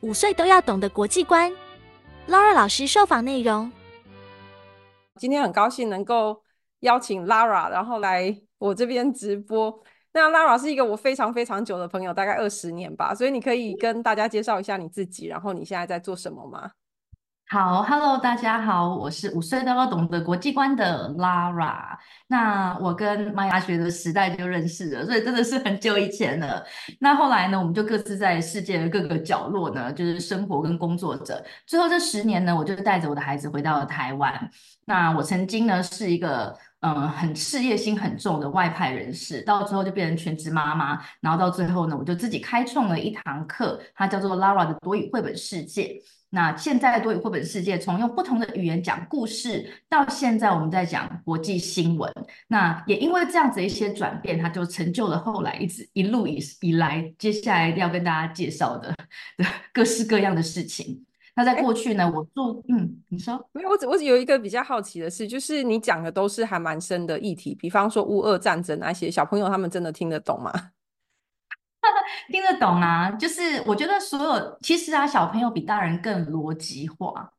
[0.00, 1.52] 五岁都要懂的国际观
[2.28, 3.70] ，Laura 老师受访内容。
[5.16, 6.42] 今天很高兴能够
[6.80, 9.82] 邀请 Laura，然后来我这边直播。
[10.12, 16.70] 那 Laura 是一个我非常非常久的朋友，大概二十年吧，所以你可以跟大家介绍一下你自己，然后你现在在做什么吗？
[17.50, 21.96] 好，Hello，大家好，我是五岁都要懂得国际观的 Lara。
[22.26, 26.62] 那我跟麦芽学的时代就认识了，所以真的是很久以前了。
[27.00, 31.42] 那后来呢，我们就各自在世界的各个角落呢，就是生活跟工作着。
[31.66, 34.50] 最后这十年呢，我就带着我的孩子回到了台湾。
[34.84, 41.00] 那我曾经呢是一个嗯很事业心很重的外派人士，到最后就变成全职妈妈。
[41.22, 45.98] 然后到最后呢，我就自己开创了一堂课，它叫做 Lara 的多语绘本世界。
[46.30, 52.12] 那现在多语绘本世界，从用不同的语言讲故事，到现在我们在讲国际新闻。
[52.48, 58.94] 那也因为这样子一些转变，它就成就了后来一直一路以以来，接下来要跟大家介绍的
[59.36, 61.04] 的各式各样的事情。
[61.34, 70.52] 那在过去呢，欸、我做嗯，你说没有，我只我只有一个比较好奇的是，就是你讲的都是还蛮深的议题，比方说乌俄战争那些，小朋友他们真的听得懂吗？
[72.28, 77.32] 听得懂啊，就是我觉得所有其实啊，小朋友比大人更逻辑化，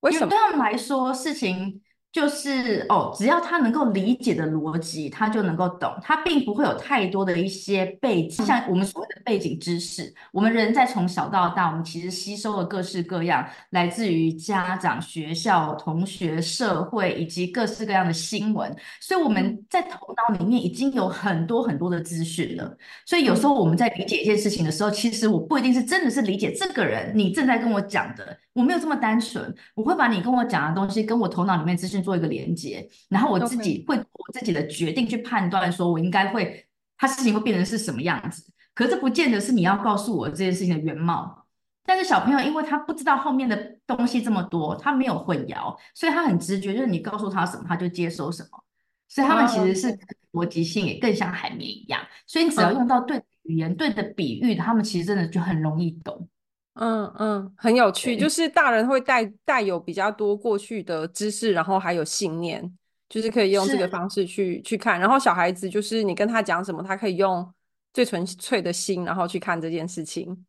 [0.00, 0.26] 为什么？
[0.28, 1.82] 对他们来说，事情。
[2.12, 5.90] 就是哦，只要他能够理解的逻辑，他就能够懂。
[6.02, 10.14] 他并不会有太多的一些背景，像我们所谓的背景知识。
[10.30, 22.76] 我们人在从小到大，我们其实吸收了各式各样来自于家长、学校、同学、社会以及各式各样的新闻，所以我们在头脑里面已经有很多很多的资讯了。
[23.06, 28.36] 所以有时候我们在理解一件事情的时候，其实我不一定是真的是理解这个人，你正在跟我讲的。
[28.54, 38.44] 我没有这么单纯，我会把你跟我讲的东西跟我头脑里面资讯做一个连接，然后我自己会我自己的决定去判断，说我应该会，他事情会变成是什么样子。
[38.74, 41.46] 可是这不见得是你要告诉我这件事情的原貌。
[41.84, 48.64] 但是小朋友因为他不知道后面的东西这么多，他没有混淆，所以他很直觉，就是你告诉他什么，他就接收什么。
[49.08, 49.98] 所以他们其实是
[50.32, 56.28] 逻辑性也更像海绵一样，所以你只要用到对的语言、对的比喻，他们其实真的就很容易懂。
[56.74, 62.62] 嗯嗯，很有趣，就是大人会带带有比较多过去的知识，然后还有信念，
[63.10, 64.98] 就是可以用这个方式去去看。
[64.98, 67.46] 然后小孩子就是你跟他讲什么，他可以用
[67.92, 70.46] 最纯粹的心，然后去看这件事情。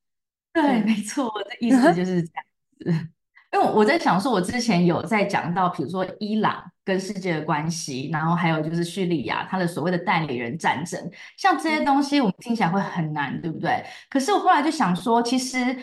[0.53, 2.45] 对，没错，我的意思就是这样
[2.79, 3.09] 子。
[3.51, 13.83] 因为我在想说，我之前有在讲到，比如说伊朗跟世界的关系，然后还有就是叙利亚它的所谓的代理人战争，像这些东西我们听起来会很难，对不对？
[14.09, 15.75] 可是我后来就想说，其实。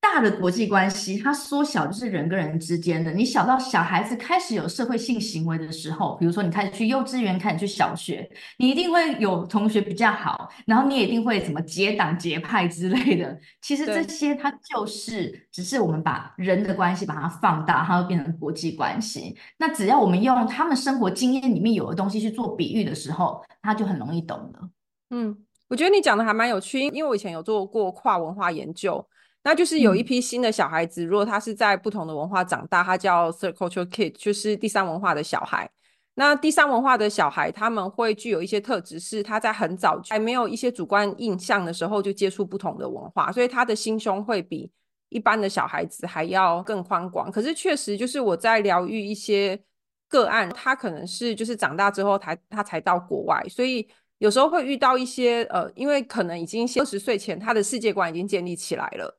[0.00, 3.12] 大的国际关系，它缩小就是人跟人之间的。
[3.12, 8.26] 你小到小孩子开始有社会性行为的时候，比如说你开始去幼稚园，开始去小学，
[8.58, 13.36] 你一定会有同学比较好，然后你也一定会什么结党结派之类的。
[13.60, 19.36] 其实这些它就是只是我们把人的关系把它放大，它会变成国际关系。
[19.58, 24.70] 那只要我们用他们生活经验里面有的东西去做比喻的时候，他就很容易懂了。
[25.10, 25.36] 嗯，
[25.68, 29.04] 我觉得你讲的还蛮有趣，因为我以前有做过跨文化研究。
[29.46, 35.70] 那就是有一批新的小孩子，嗯、如果他是在不同的文化长大，他叫 third culture kid，就是第三文化的小孩。
[36.16, 44.68] 那第三文化的小孩，他们会具有一些特质，是他在很早还没有一些主观印象的时候就接触不同的文化，所以他的心胸会比
[45.10, 47.30] 一般的小孩子还要更宽广。
[47.30, 49.56] 可是确实，就是我在疗愈一些
[50.08, 53.86] 个案，他可能是就是长大之后才他才到国外，所以
[54.18, 59.16] 有时候会遇到一些呃，因为可能已经二十岁前他的世界观已经建立起来了。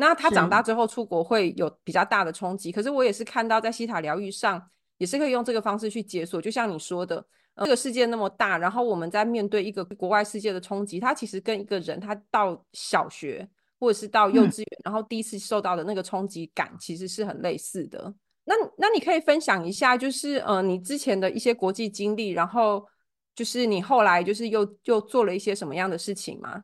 [0.00, 7.22] 那他长大之后出国会有比较大的冲击，可是我也是看到在西塔疗愈上也是可以用这个方式去解锁，就像你说的，
[7.54, 13.46] 呃，这个世界那么大，然后我们在面对一个国外世界的冲击，他其实跟一个人他到小学
[13.78, 18.14] 或者是到幼稚园，嗯，然后第一次受到的那个冲击感其实是很类似的。
[18.44, 22.86] 那那你可以分享一下，就是呃你之前的一些国际经历，然后
[23.34, 26.62] 就是你后来就是又又做了一些什么样的事情吗？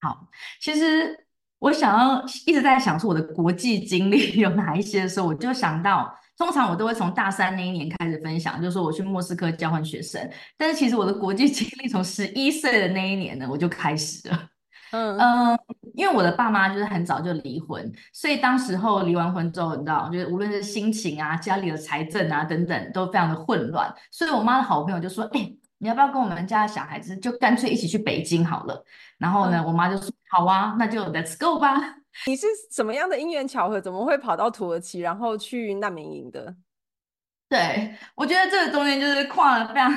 [0.00, 0.28] 好，
[0.60, 1.23] 其实。
[1.64, 10.30] 我想要一直在想说我的国际经历有哪一些的时候，我就想到，通常我都会从大三那一年开始分享，就是说我去莫斯科交换学生。
[10.58, 14.38] 但是其实我的国际经历从十一岁的那一年呢，我就开始了。
[14.92, 15.58] 嗯嗯，
[15.94, 23.90] 因为我的爸妈就是很早就离婚，所以当时候离完婚之后，你知道，就是无论是心情啊、家里的财政啊等等，都非常的混乱。
[24.10, 28.84] 所以我妈的好朋友就说：“哎、欸。”你要不要跟我们家的小孩子就干脆一起去北京好了？
[29.18, 31.96] 然后呢，嗯、我妈就说：“好啊，那就 Let's go 吧。
[32.26, 36.54] ”你是什么样的因缘巧合，怎么会跑到土耳其，然后去难民营的？
[37.48, 39.92] 对，我觉得这个中间就是跨了非常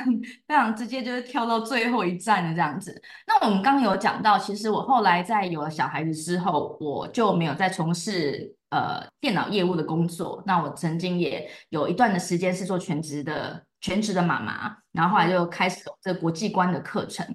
[0.46, 3.02] 非常直接，就是跳到最后一站的这样子。
[3.26, 10.40] 那我们刚刚有讲到，其实我后来在有了小孩子之后，我就没有再从事呃电脑业务的工作。
[10.46, 17.26] 那我曾经也有一段的时间是做全职的全职的妈妈，然后后来就开始有这国际观的课程。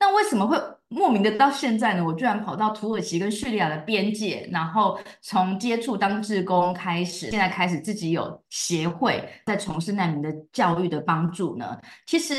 [0.00, 0.56] 那为什么会
[0.90, 2.02] 莫名的到现在呢？
[2.02, 11.78] 我居然跑到土耳其跟叙利亚的边界，然后从接触当志工开始，现在开始自己有协会在从事难民的教育的帮助呢？
[12.06, 12.34] 其实，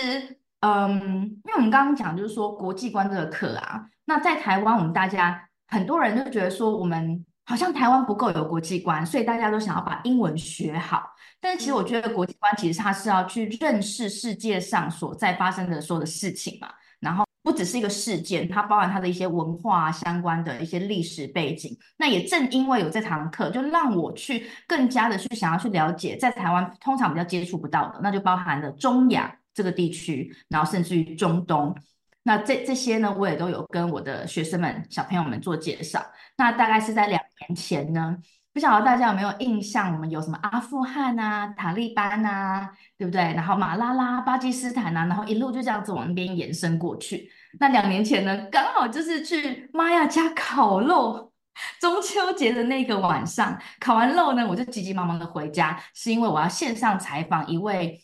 [0.61, 11.03] 嗯，因为我们刚刚讲就是说国际观这个课啊，那在台湾我们大家很多人就觉得说我们好像台湾不够有国际观，所以大家都想要把英文学好。
[11.39, 16.67] 但是其实我觉得国际观其实它是要去认识世界上所在发生的所有的事情嘛，
[16.99, 17.28] 然后。
[17.49, 21.75] 不只是一个事件，它包含它的一些文化相关的一些历史背景。
[21.97, 31.75] 那也正因为有这堂课，就让我去更加的去想要去了解，在台湾通常比较接触不到的，那就包含了中亚这个地区，然后甚至于中东。
[32.21, 36.05] 那这这些呢，我也都有跟我的学生们、小朋友们做介绍。
[36.37, 38.15] 那大概是在两年前呢。
[38.51, 39.93] 不晓得大家有没有印象？
[39.93, 43.21] 我们有什么阿富汗啊、塔利班啊，对不对？
[43.21, 47.29] 然后马拉拉、巴基斯坦啊，然后一路就这样子往那边延伸过去。
[47.57, 51.31] 那两年前呢，刚好就是去妈亚家烤肉，
[51.79, 57.99] 中秋节的那个晚上，烤完肉呢，我就急急忙忙的回家，是因为我要线上采访一位，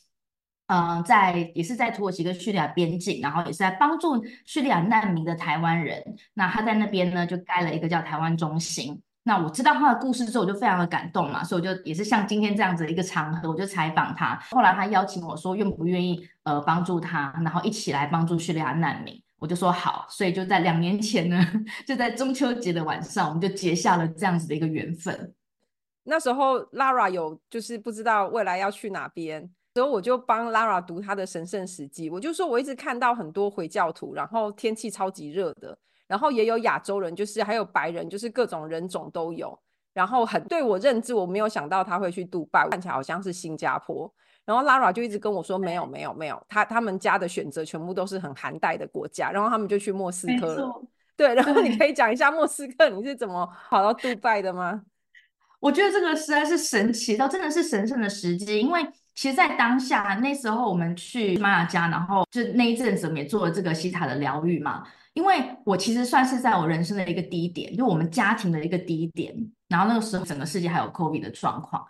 [0.68, 6.03] 嗯、在也是在土耳其跟叙利亚边境，然后也是在帮助叙利亚难民的台湾人。
[6.33, 9.00] 那他在那边呢，就盖了一个叫台湾中心。
[9.27, 14.39] 那我知道他的故事之后，我就非常的感动嘛，所以我就也是像今天这样子一个场合，我就采访他。
[14.51, 20.05] 后来他邀请我说，愿不愿意呃帮助他，然后一起来帮助叙利亚难民，我就说好。
[20.09, 21.37] 所以就在两年前呢，
[21.87, 25.33] 就在中秋节的晚上，我们就结下了这样子的一个缘分。
[26.03, 32.09] 那时候 Lara 有就是不知道未来要去哪边，所以我就帮 Lara 读他的神圣时记。
[32.09, 35.77] 我就说我一直看到很多回教徒，然后天气超级热的。
[36.07, 39.59] 然后也有亚洲人，就是还有白人，就是各种人种都有。
[39.91, 44.13] 然后很对我认知，我没有想到他会去杜拜，看起来好像是新加坡。
[44.45, 49.31] 然后 Lara 就一直跟我说，没有没有没有，他他们家的选择全部都是很寒带的国家。
[49.31, 50.81] 然后他们就去莫斯科了。
[51.18, 54.83] 对，然后你可以讲一下莫斯科你是怎么跑到杜拜的吗？
[55.59, 64.83] 我觉得这个实在是神奇到真的是神圣的时机，因为其实，在当下那时候我们去玛雅家，然后就那一阵子我们也做了这个西塔的疗愈嘛。
[65.13, 69.33] 因为我其实算是在我人生的一个低点，就我们家庭的一个低点。
[69.69, 71.83] 然后那个时候整个世界还有 COVID 的状况，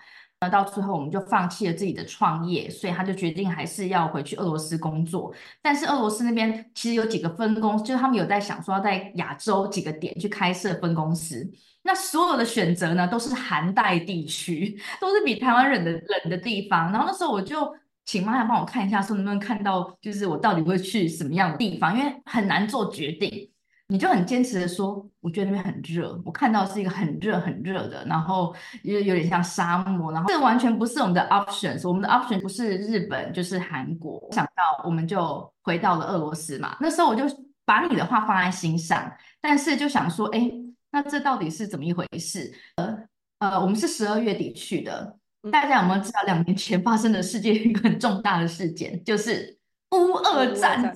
[0.45, 5.33] 那到最后我们就放弃了自己的创业，所以他就决定还是要回去俄罗斯工作。
[5.61, 11.49] 但是俄罗斯那边其实有几个分公司，就是他们有在想说要在亚洲几个点去开设分公司。
[11.81, 16.91] 那所有的选择呢，都是寒带地区，都是比台湾冷的冷的地方。
[16.91, 17.75] 然后那时候我就。
[18.07, 21.97] 请妈妈帮我看一下，说能不能看到，就是我到底会去什么样的地方？
[21.97, 23.49] 因为很难做决定，
[23.87, 36.75] 你就很坚持的说，我觉得那边很热，我看到是一个很热很热的，然后又有点像沙漠，然后这完全不是我们的 options，我们的 option 不是日本就是韩国，想到我们就回到了俄罗斯嘛。
[36.79, 37.23] 那时候我就
[37.63, 40.51] 把你的话放在心上，但是就想说，哎，
[40.91, 42.51] 那这到底是怎么一回事？
[42.77, 42.97] 呃
[43.37, 45.17] 呃，我们是十二月底去的。
[45.51, 49.55] 大家有没有知道两年前发生的世界一个很重大的事件，就是
[49.91, 50.93] 乌俄战争？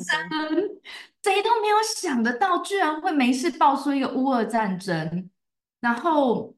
[1.24, 5.30] 谁都没有想得到，居然会没事爆出一个乌俄战争。
[5.80, 6.56] 然后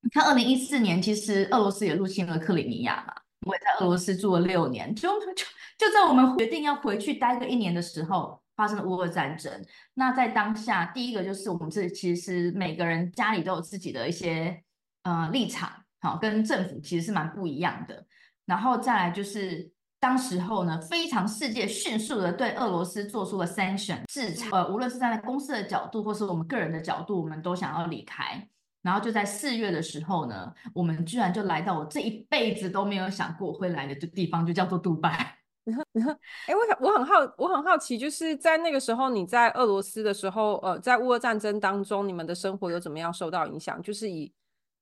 [0.00, 3.14] 你看，二零一四年其实俄罗斯也入侵了克里米亚嘛，
[3.46, 5.44] 我也在俄罗斯住了六年，就就
[5.78, 9.64] 就在我们决定要回去待个一年的时候，发生了乌俄战争。
[9.94, 14.62] 那在当下，第一个就是我们这其实每个人家里都有自己的一些
[15.02, 15.70] 呃立场。
[16.00, 18.06] 好，跟政府其实是蛮不一样的。
[18.44, 19.70] 然后再来就是，
[20.04, 24.50] 当时候呢，非常世界迅速的对俄罗斯做出了 sanction 制裁。
[24.52, 28.46] 呃，无论是站在公司的角度，或是我们个人的角度，我们都想要离开。
[28.82, 35.38] 然后就在四月的时候呢，我们居然就来到我这一辈子都没有想过会来的这地方，就叫做杜拜。
[35.64, 43.80] 哎，我想我很好，我很好奇，就是在那个时候你在俄罗斯的时候，呃，在乌俄战争当中，你们的生活有怎么样受到影响？
[43.80, 44.30] 就是以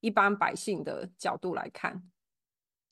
[0.01, 2.03] 一般百姓的角度来看，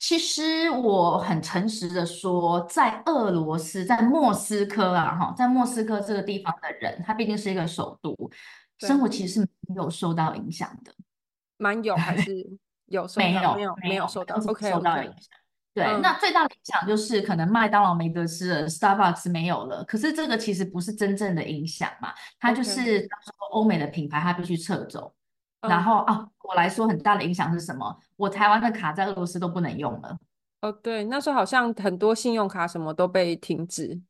[0.01, 8.17] 其实我很诚实的说，在俄罗斯，在莫斯科啊，哈，在莫斯科这个地方的人，他毕竟是一个首都，
[8.79, 10.91] 生活其实是没有受到影响的，
[11.57, 12.49] 蛮有还是
[12.89, 13.27] 有受到？
[13.27, 15.29] 没有没有没有受到，OK 受到影响。
[15.75, 19.83] 对，嗯、那最大的影响就是可能麦当劳没得吃了，Starbucks 没有了。
[19.85, 23.07] 可是这个其实不是真正的影响嘛，它就是
[23.51, 25.13] 欧美的品牌它必须撤走。
[25.61, 27.97] 然后啊，我来说很大的影响是什么？
[28.17, 30.17] 我台湾的卡在俄罗斯都不能用了。
[30.61, 34.01] 哦，对，那时候好像很多信用卡什么都被停止。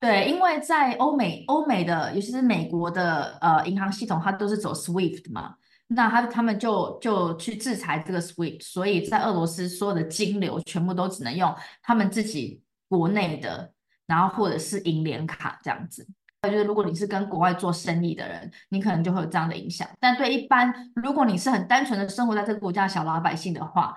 [0.00, 5.56] 对，因为在欧美，欧美的尤其是美国的呃银行系统，它都是走 SWIFT 嘛，
[5.88, 11.52] 那他他们就就去制裁这个 SWIFT，所以在俄罗斯所有的金流全部都只能用
[11.82, 13.72] 他们自己国内的，
[14.06, 16.06] 然后或者是银联卡这样子。
[16.42, 19.88] 就是如果你是跟国外做生意的人，你可能就会有这样的影响。
[19.98, 23.92] 但对一般，如果你是很单纯的生活在这个国家的小老百姓的话，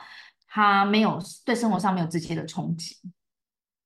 [0.47, 2.95] 他没有对生活上没有直接的冲击。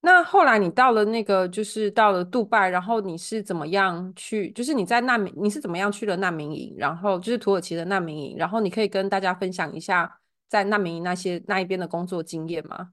[0.02, 4.52] 那后来你到了那个，就是到了杜拜，然后你是怎么样去？
[4.52, 6.76] 就是你在难民，你是怎么样去了难民营？
[6.78, 12.92] 然后就是土耳其的难民营，然后你可以跟大家分享一下在难民营那些那一边的工作经验吗？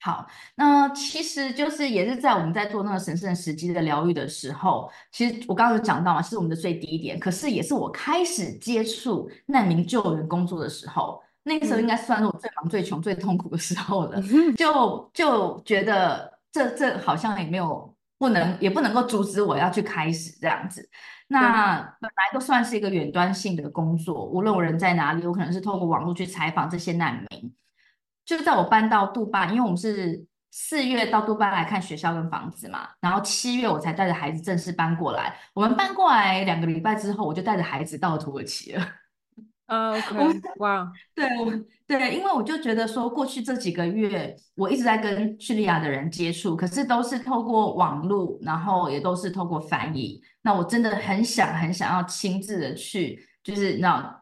[0.00, 14.22] 好，那其实就是也是在我们在做那个神圣时机的疗愈的时候，其实我刚刚有讲到嘛，是我们的最低点，可是也是我开始接触难民救援工作的时候，那个时候应该算是我最忙、最穷、最痛苦的时候了，
[14.56, 16.38] 就就觉得。
[16.50, 20.88] 这这好像也没有不能，也不能够阻止我要去开始这样子。
[21.28, 27.52] 那本来都算是一个远端性的工作，无论我人在哪里，我可能是透过网络去采访这些难民。
[28.28, 35.34] 就是在我搬到杜拜，因为我们是四月到杜拜来看学校跟房子嘛，然后七月我才带着孩子正式搬过来。
[35.54, 38.86] 我们搬过来两个礼拜之后，我就带着孩子到了土耳其了。
[39.64, 41.50] 啊， OK，哇， 对，我
[41.86, 50.20] 对，因为我就觉得说，过去这几个月，我一直在跟叙利亚的人接触，可是都是透过网络，然后也都是透过翻译。
[50.42, 54.17] 那我真的很想很想要亲自的去，就是那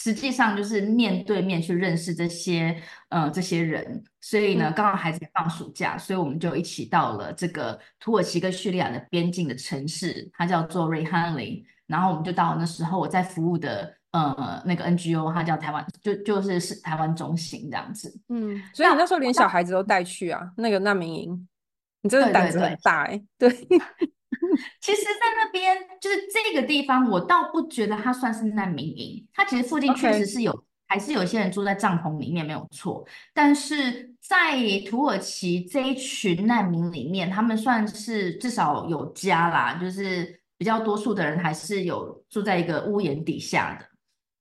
[0.00, 4.02] 实际上就是面对面去认识这些呃这些人。
[4.20, 11.64] 所以呢，刚好孩子放暑假，所以我们就一起到了这个土耳其跟叙利亚的边境的城市，它叫做 Reyhanli。
[11.86, 13.94] 然后我们就到那时候我在服务的。
[14.10, 18.10] 呃，那个 NGO 它叫台湾，就就是是台湾中心这样子。
[18.30, 20.50] 嗯，所以你那时候连小孩子都带去啊？
[20.56, 21.47] 那个难民营，
[22.02, 23.24] 你真的胆子很大哎、欸。
[23.38, 23.78] 对，对，对，
[24.80, 29.26] 其实，在那边就是这个地方，我倒不觉得它算是难民营。
[29.32, 33.06] 它其实附近确实是有.还是有些人住在帐篷里面，没有错。
[33.34, 34.56] 但是在
[34.88, 43.84] 土耳其这一群难民里面，他们算是至少有家啦，就是比较多数的人还是有住在一个屋檐底下的。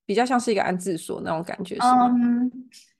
[0.05, 2.05] 比较像是一个安置所那种感觉是吗？
[2.07, 2.49] 嗯，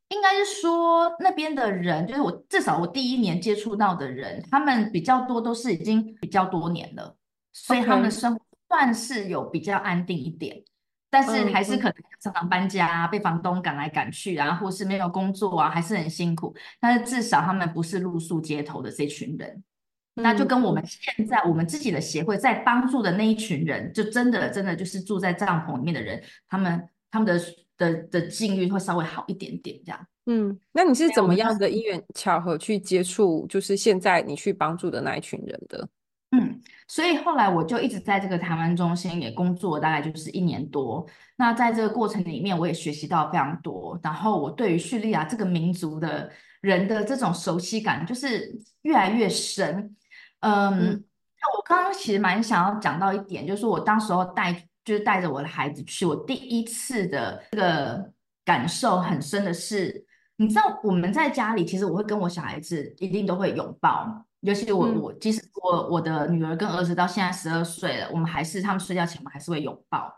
[0.10, 7.16] 应该是说那边的人，就是我至少我第一年接触到的人，他们比较多都是已经比较多年了，
[7.52, 10.64] 所以他们的生活算是有比较安定一点，
[11.10, 16.56] 但是还是可能常常搬家啊，被房东赶来赶去啊，或是没有工作啊，还是很辛苦。
[16.80, 19.62] 但是至少他们不是露宿街头的这群人，
[20.16, 26.90] 那就跟我们现在我们自己的协会在帮助的那一群人，就真的真的就是住在帐篷里面的人，他们。
[27.10, 27.42] 他们的
[27.78, 30.08] 的的境遇会稍微好一点点，这样。
[30.26, 35.88] 嗯，那你是怎么样的因缘巧合去接触，就是现在你去帮助的那一群人的？
[36.32, 41.08] 嗯，所以后来我就一直在这个台湾中心也工作，大概就是一年多。
[41.38, 43.98] 那在这个过程里面，我也学习到非常多。
[44.04, 46.30] 然后我对于叙利亚这个民族的
[46.60, 49.96] 人的这种熟悉感，就是越来越深。
[50.42, 51.04] 嗯，嗯，
[51.42, 54.68] 那我刚刚其实蛮想要讲到一点，就是我当时候带。
[54.88, 58.10] 就是带着我的孩子去，我第一次的这个
[58.46, 60.06] 感受很深的是，
[60.38, 70.10] 你知道我们在家里，其实我会跟我小孩子一定都会拥抱，尤其我、嗯、我即使我我的女儿跟儿子到现在十二岁了，我们还是他们睡觉前我们还是会拥抱，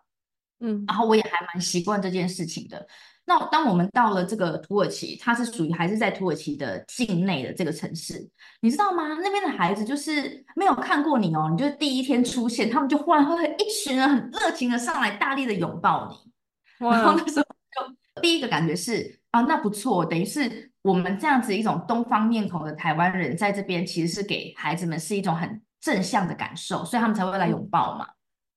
[0.59, 2.88] 嗯，然后我也还蛮习惯这件事情的。
[3.29, 8.27] 那当我们到了这个土耳其，它是属于还是在土耳其的境内的这个城市，
[8.59, 9.03] 你知道吗？
[9.21, 16.88] 那边的孩子就是没有看过你哦，你就是第一天出现，他们就忽然会一群人很热情的上来，大力的拥抱你。
[16.88, 28.07] 哇然后那时候就第一个感觉是啊，那不错，等于是我们这样子一种东方面孔的台湾人在这边，其实是给孩子们是一种很正向的感受，所以他们才会来拥抱嘛。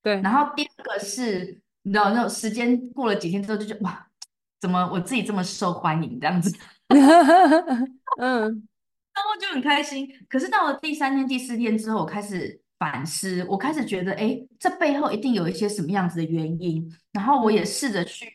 [0.01, 0.19] 对。
[0.21, 4.07] 然后第二个是，你知道，那种时间过了几天之后，就觉得哇。
[4.63, 6.49] 怎么我自己这么受欢迎这样子？
[6.87, 10.07] 嗯，然后就很开心。
[10.29, 16.89] 可是到了第三天、第四天之后，我开始反思，我开始觉得，哎，这背后一定有一些什么样子的原因。
[17.11, 18.33] 然后我也试着去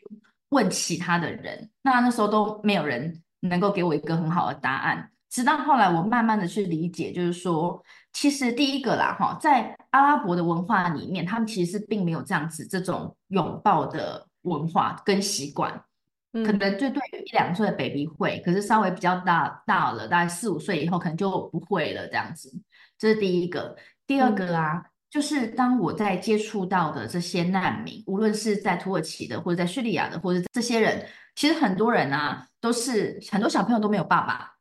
[0.49, 5.09] 问其他的人，那那时候都没有人能够给我一个很好的答案。
[5.31, 7.83] 直到后来，我慢慢的去理解，就是说，
[8.13, 15.83] 其实第一个啦，哈，在阿拉伯的文化里面，他们其实是并没有这样子这种拥抱的文化跟习惯。
[16.31, 22.51] 可能就对于一两岁的 baby 会，可是稍微比较大大了，大概四五岁以后，可能就不会了这样子。
[22.97, 23.75] 这是第一个。
[24.05, 31.05] 第二个啊，嗯、就是当我在接触到的这些难民，无论是在土耳其的，或者在叙利亚的，或者这些人，
[31.35, 34.55] 其实很多人啊，都是很多小朋友都没有爸爸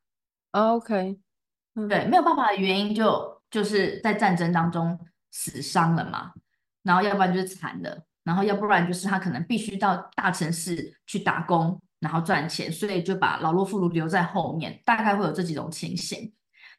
[0.52, 1.18] ，OK，
[1.88, 4.98] 对，没有爸爸的原因就就是在战争当中
[5.30, 6.32] 死伤了嘛，
[6.82, 16.30] 然后要不然就是残了，然后要不然就是他可能必须到大城市去打工，然后赚钱，所以就把老弱妇孺留在后面，大概会有这几种情形。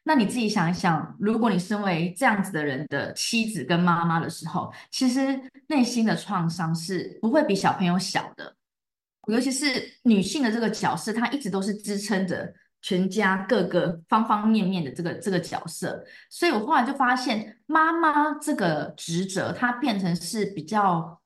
[0.04, 8.54] 那你自己想一想，如果你身为这样子的人的妻子跟妈妈的时候，其实内心的创伤是不会比小朋友小的。
[9.26, 9.66] 尤其是
[10.04, 16.02] 女性的这个角色，她一直都是支撑着全家各个方方面面的这个这个角色。
[16.30, 21.19] 所以我后来就发现，妈妈这个职责，它变成是比较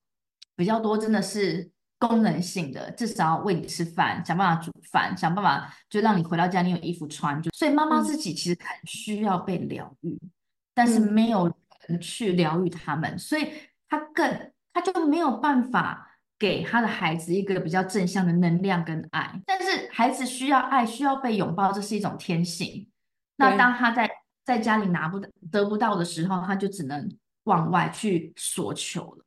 [0.57, 1.71] 比较多，真的是。
[1.97, 7.41] 功能性的，至少要喂你吃饭，想办法煮饭，想办法就让你回到家你有衣服穿。
[7.41, 10.31] 就所以妈妈自己其实很需要被疗愈，嗯、
[10.75, 11.51] 但是没有
[11.87, 13.49] 人去疗愈他们，所以
[13.89, 19.41] 他更他就没有办法给他的孩子一个比较正向的能量跟爱。
[19.47, 22.87] 但是孩子需要爱，需要被拥抱，这是一种天性。
[23.37, 24.11] 那当他在
[24.45, 25.19] 在家里拿不
[25.51, 27.09] 得不到的时候，他就只能
[27.45, 29.25] 往外去索求了。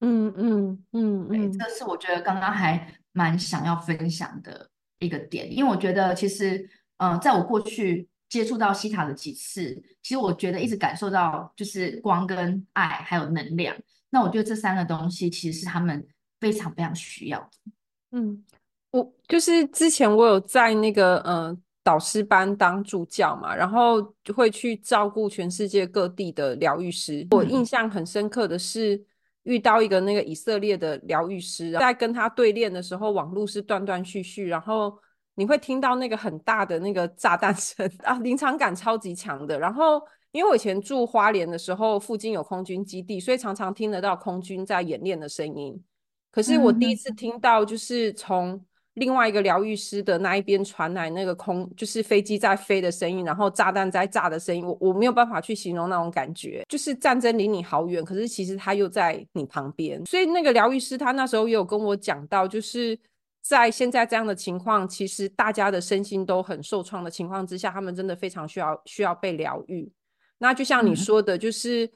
[0.00, 6.58] 嗯嗯嗯嗯，这是我觉得刚刚还蛮想要分享的一个点，因为我觉得其实，
[6.98, 13.74] 嗯、呃，在我过去接触到西塔的几次，其实我觉得一直感受到就是光跟爱还有能量。
[14.10, 16.06] 那我觉得这三个东西其实是他们
[16.38, 17.72] 非常非常需要的。
[18.12, 18.44] 嗯，
[18.92, 27.26] 我就是之前我有在那个呃导师班当助教嘛，然后就会去照顾全世界各地的疗愈师。
[27.32, 29.04] 我印象很深刻的是。
[29.48, 34.94] 遇到一个那个以色列的疗愈师，在跟他对练的时候，网络是断断续续，然后
[35.36, 39.58] 你会听到那个很大的那个炸弹声 啊，临场感超级强的。
[39.58, 40.02] 然后
[40.32, 45.82] 因为我以前住花莲的时候，附近有空军基地，所以常常听得到空军在演练的声音。
[46.30, 48.62] 可是我第一次听到，就是从
[48.98, 60.04] 另外一个疗愈师的那一边传来那个空，就是飞机在飞的声音，然后炸弹在炸的声音，我我没有办法去形容那种感觉，就是战争离你好远，可是其实他又在你旁边。
[60.04, 62.98] 所以那个疗愈师他那时候也有跟我讲到，就是
[63.42, 69.90] 在现在这样的情况，其实大家的身心都很受创的情况之下，他们真的非常需要需要被疗愈。
[70.38, 71.86] 那就像你说的，就是。
[71.86, 71.90] 嗯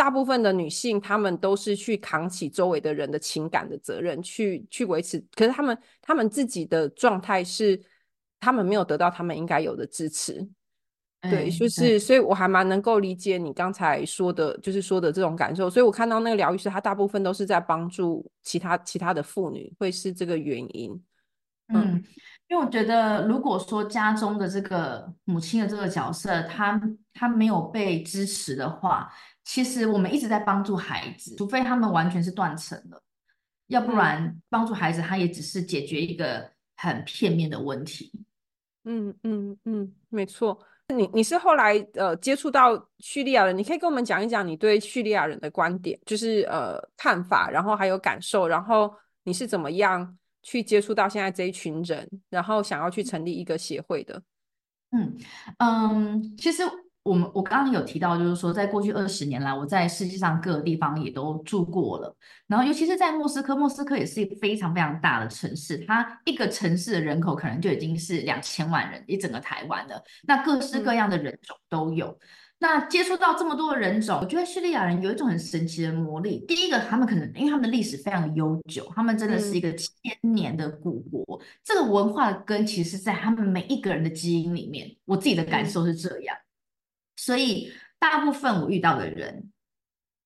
[0.00, 5.22] 大部分的女性，她们都是去扛起周围的人的情感的责任，去去维持。
[5.36, 7.78] 可是她们，她们自己的状态是，
[8.40, 10.48] 她们没有得到她们应该有的支持。
[11.20, 15.68] 嗯、对，就是，所以我还蛮能够理解你刚才说的，就是说的这种感受。
[15.68, 20.92] 所以我看到那个疗愈师，他大部分都是在帮助其他其他的妇女，会是这个原因。
[21.68, 22.04] 嗯，嗯，
[22.50, 26.78] 因为我觉得，如果说家中的这个母亲的这个角色，她
[27.14, 29.10] 她没有被支持的话。
[29.42, 33.02] 其实我们一直在帮助孩子，除非他们完全是断层了，
[33.68, 38.12] 要不然帮助孩子，他也只是解决一个很片面的问题。
[38.84, 40.58] 嗯嗯嗯，没错。
[40.88, 54.22] 你你是后来呃接触到叙利亚人，你可以跟我们讲一讲你对叙利亚人的观点，就是呃看法，然后还有感受，然后你是怎么样去接触到现在这一群人，然后想要去成立一个协会的？
[54.90, 55.16] 嗯
[55.58, 56.62] 嗯，其实。
[57.02, 62.14] 我们我刚刚有提到，就是说，在过去二十年来，我在世界上各个地方也都住过了。
[62.46, 70.04] 然后，尤其是在莫斯科，莫斯科也是一个非常非常大的城市，它一个城市的人口可能就已经是两千万人，一整个台湾的。
[70.24, 72.08] 那各式各样的人种都有。
[72.08, 72.18] 嗯、
[72.62, 76.44] 那接触到这么多的人种，我觉得叙利亚人有一种很神奇的魔力。
[76.46, 81.38] 第一个，他们可能因为他们的历史非常的悠久，他们真的是一个千年的古国。
[81.38, 84.94] 嗯、这个文化的根其实是在他们每一个人的基因里面。
[85.06, 86.36] 我自己的感受是这样。
[86.36, 86.46] 嗯
[87.16, 89.50] 所以，大部分我遇到的人，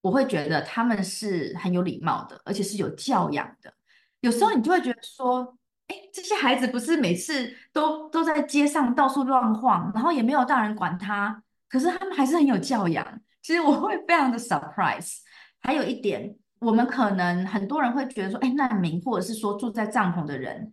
[0.01, 3.75] 我会觉得他们是很有礼貌的，而且是有教养的。
[4.21, 5.57] 有时候你就会觉得说，
[5.89, 11.43] 哎，这些孩子不是每次都都在街上到处乱晃，然后也没有大人管他，
[11.75, 13.05] 可是他们还是很有教养。
[13.43, 15.17] 其实我会非常的 surprise。
[15.61, 20.73] 还有一点，我们可能很多人会觉得说，哎，难民或者是说住在帐篷的人，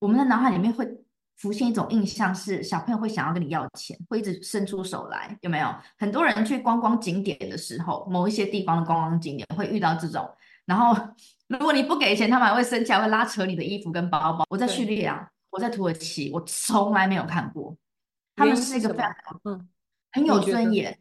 [0.00, 0.86] 我们的脑海里面会。
[1.36, 5.74] 浮现一种印象是，小朋友会想要跟你要钱，会一直伸出手来，有没有？
[5.96, 10.28] 很多人去观光景点的时候，某一些地方的观光景点会遇到这种，
[10.66, 10.94] 然后
[11.46, 14.44] 如果你不给钱，他们还会生气，还会拉扯你的衣服跟包包。
[14.50, 17.74] 我在叙利亚，我在土耳其，我从来没有看过，
[18.36, 19.66] 他们是一个非常嗯
[20.12, 20.98] 很有尊严，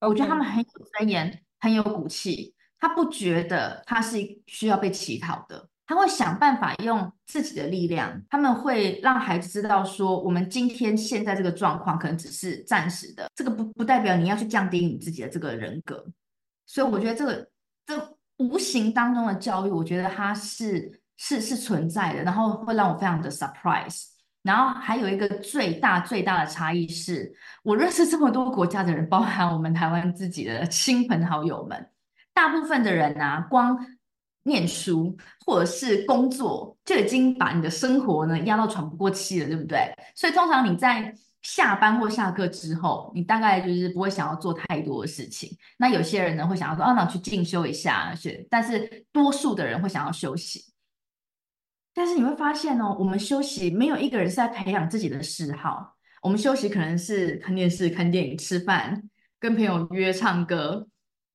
[0.00, 5.68] 我觉得他们很有尊严，很有骨气，他不觉得他是需要被乞讨的。
[5.84, 16.02] 他会想办法用自己的力量，他们会让孩子知道说，我们今天现在这个状况可能只是暂时的，这个不不代表你要去降低你自己的这个人格。
[16.64, 17.46] 所以我觉得这个
[17.84, 24.11] 这无形当中的教育，我觉得它是是是存在的，然后会让我非常的 surprise。
[24.42, 31.90] 然后还有一个最大最大的差异是，我认识这么多国家的人，包含我们台湾自己的亲朋好友们，
[32.34, 33.78] 大部分的人啊，光
[34.42, 39.94] 念书或者是工作就已经把你的生活呢压到喘不过气了，对不对？
[40.16, 45.48] 所以通常你在下班或下课之后，你大概就是不会想要做太多的事情。
[45.76, 50.71] 那有些人呢会想要说，啊，那去进修一下，是，但是多数的人会想要休息。
[51.94, 55.96] 但是你会发现哦，我们休息没有一个人是在培养自己的嗜好。
[56.22, 59.02] 我们休息可能是看电视、看电影、吃饭、
[59.38, 60.86] 跟朋友约唱歌。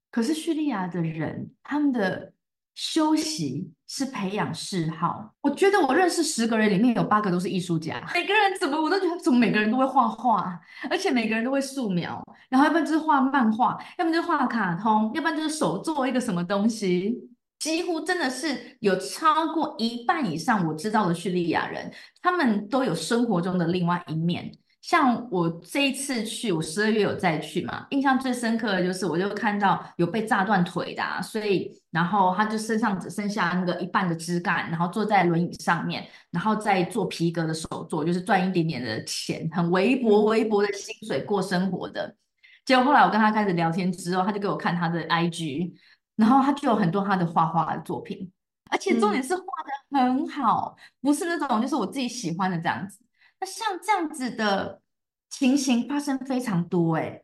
[0.10, 2.32] 可是叙利亚的人，他们的
[2.74, 5.36] 休息是培养嗜好。
[5.42, 8.02] 我觉得我认识十个人里面有八个都是艺术家。
[8.14, 17.30] 每个人怎么我都觉得怎么每个人都会画画，而且每个人都会素描，然后要不然就是画漫画，要不就是画卡通，要不然就是手做一个什么东西。
[17.60, 21.92] 几乎真的是有超过一半以上我知道的叙利亚人，
[22.22, 24.52] 他们都有生活中的另外一面。
[24.80, 42.16] 像我这一次去，我十二月有再去嘛，印象最深刻的就是，我就看到有被炸断腿的啊，所以然后他就身上只剩下那个一半的枝干，然后坐在轮椅上面，然后再做皮革的手作，就是赚一点点的钱，很微薄微薄的薪水过生活的。
[42.64, 45.74] 结果后来我跟他开始聊天之后，他就给我看他的 IG。
[46.18, 48.30] 然后他就有很多他的画画的作品，
[48.70, 53.00] 而且重点是画的很好，嗯，不是那种就是我自己喜欢的这样子。
[53.40, 54.82] 那像这样子的
[55.30, 57.22] 情形发生非常多哎，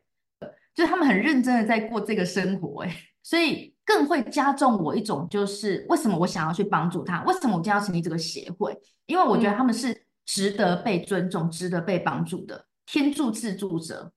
[0.74, 8.74] 就是他们很认真的在过这个生活哎， 所以更会加重我一种就是为什么我想要去帮助他，为什么我就要成立这个协会？
[9.06, 14.12] 因为我觉得他们是值得被尊重、值得被帮助的天助自助者。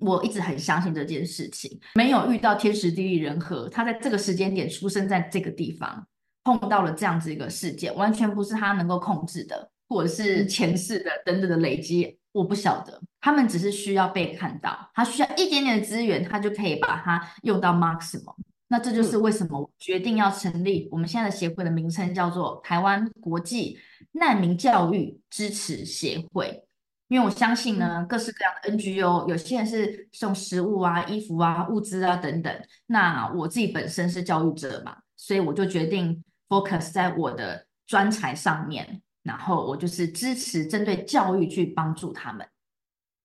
[0.00, 6.06] 我一直很相信这件事情，没有遇到天时地利人和，他在这个时间点出生在这个地方，
[6.42, 13.00] 碰到了这样子一个事件，完全不是他能够控制的，或者是前世的等等的累积，我不晓得。
[13.20, 18.34] 他们只是需要被看到，他需要一点点的资源，他就可以把它用到 maximum。
[18.68, 23.76] 那这就是为什么我决定要成立我们现在的协会的名称叫做台湾国际
[24.12, 26.62] 难民教育支持协会。
[27.10, 32.54] 因为我相信呢，各式各样的 NGO，有些人是送食物啊、衣服啊、物资啊等等。
[32.86, 42.46] 那我自己本身是教育者嘛，所以我就决定 focus 在我的专才上面，然后我就是支持针对教育去帮助他们。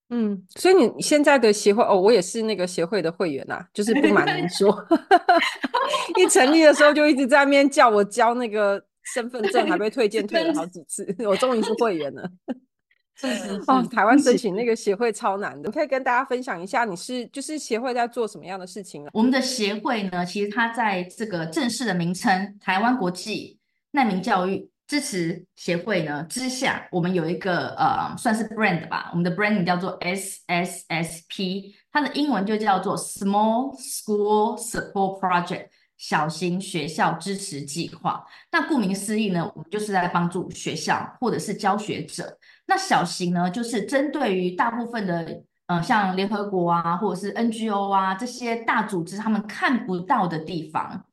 [0.10, 4.84] 嗯，所以你现在的协会哦，我也是那个协会的会员呐、啊，就是不瞒您说，
[6.18, 12.28] 一成立的时候就一直在那边叫我交那个身份证，还被退件退了好几次，我终于是会员了。
[13.18, 19.10] 是是是哦，台湾申请那个协会超难的，你可以跟大家分享一下，你是就是协会在做什么样的事情呢？
[19.14, 23.58] 我们的协会呢，其实它在这个正式的名称“台湾国际
[23.92, 38.26] 难民教育支持协会”呢之下，我们有一个呃，算是 brand 吧，我们的 branding 叫做 SSSP，它的英文就叫做 Small School Support Project，小型学校支持计划。
[38.52, 42.38] 那顾名思义呢，我们就是在帮助学校或者是教学者。
[42.68, 51.06] 那小型呢，就是针对于大部分的，呃，像联合国啊，或者是 NGO 啊这些大组织，他们看不到的地方，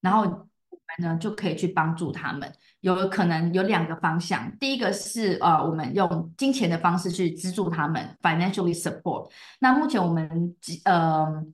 [0.00, 2.52] 然后我们呢就可以去帮助他们。
[2.80, 9.30] 有可能有两个方向，第一个是呃，我们用金钱的方式去资助他们，financially support。
[9.60, 11.44] 那目前我们呃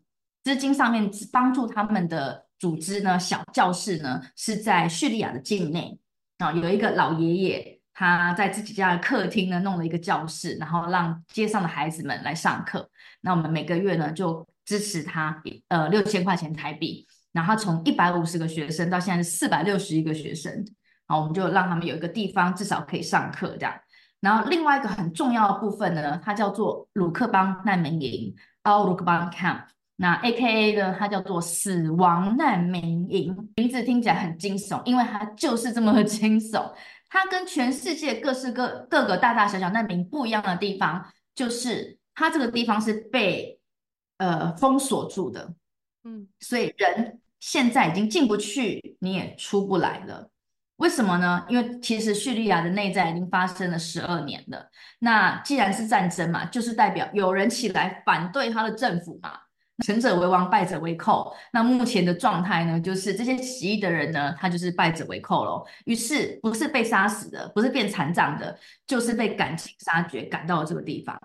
[0.44, 5.98] 资金上面帮助他们的组织呢，小教室呢是在叙利亚的境内
[6.38, 7.75] 啊、有一个老爷爷。
[7.98, 12.86] 他在自己家的客厅呢，弄了一个教室，然后让街上的孩子们来上课。
[13.22, 17.06] 那我们每个月呢，就支持他，呃，六千块钱台币。
[17.32, 20.52] 然后他从一百五十个学生到现在是四百六十一个学生，
[21.06, 23.74] 好，我们就让他们有一个地方至少可以上课这样。
[24.20, 29.62] 然后另外一个很重要的部分呢，它叫做鲁克邦难民营 Al Rukban Camp。
[29.98, 36.70] 那 AKA 呢，它叫做死亡难民营，名字听起来很惊悚，因为它就是这么的 惊悚。
[37.08, 43.60] 它跟全世界各式各各个大大小小难民不一样的地方，就是它这个地方是被
[44.18, 45.54] 呃封锁住的，
[46.04, 50.30] 嗯，所以人现在已经进不去，你也出不来了。
[50.76, 51.46] 为什么呢？
[51.48, 54.68] 因为其实叙利亚的内战已经发生了十二年了。
[54.98, 59.40] 那既然是战争嘛，就是代表有人起来反对他的政府嘛。
[59.84, 61.34] 成者为王，败者为寇。
[61.52, 65.64] 那目前的状态呢，就是这些起义的人呢，他就是败者为寇喽。
[65.84, 71.18] 于是不是被杀死的，不是变残障的，就是被赶尽杀绝，赶到了这个地方。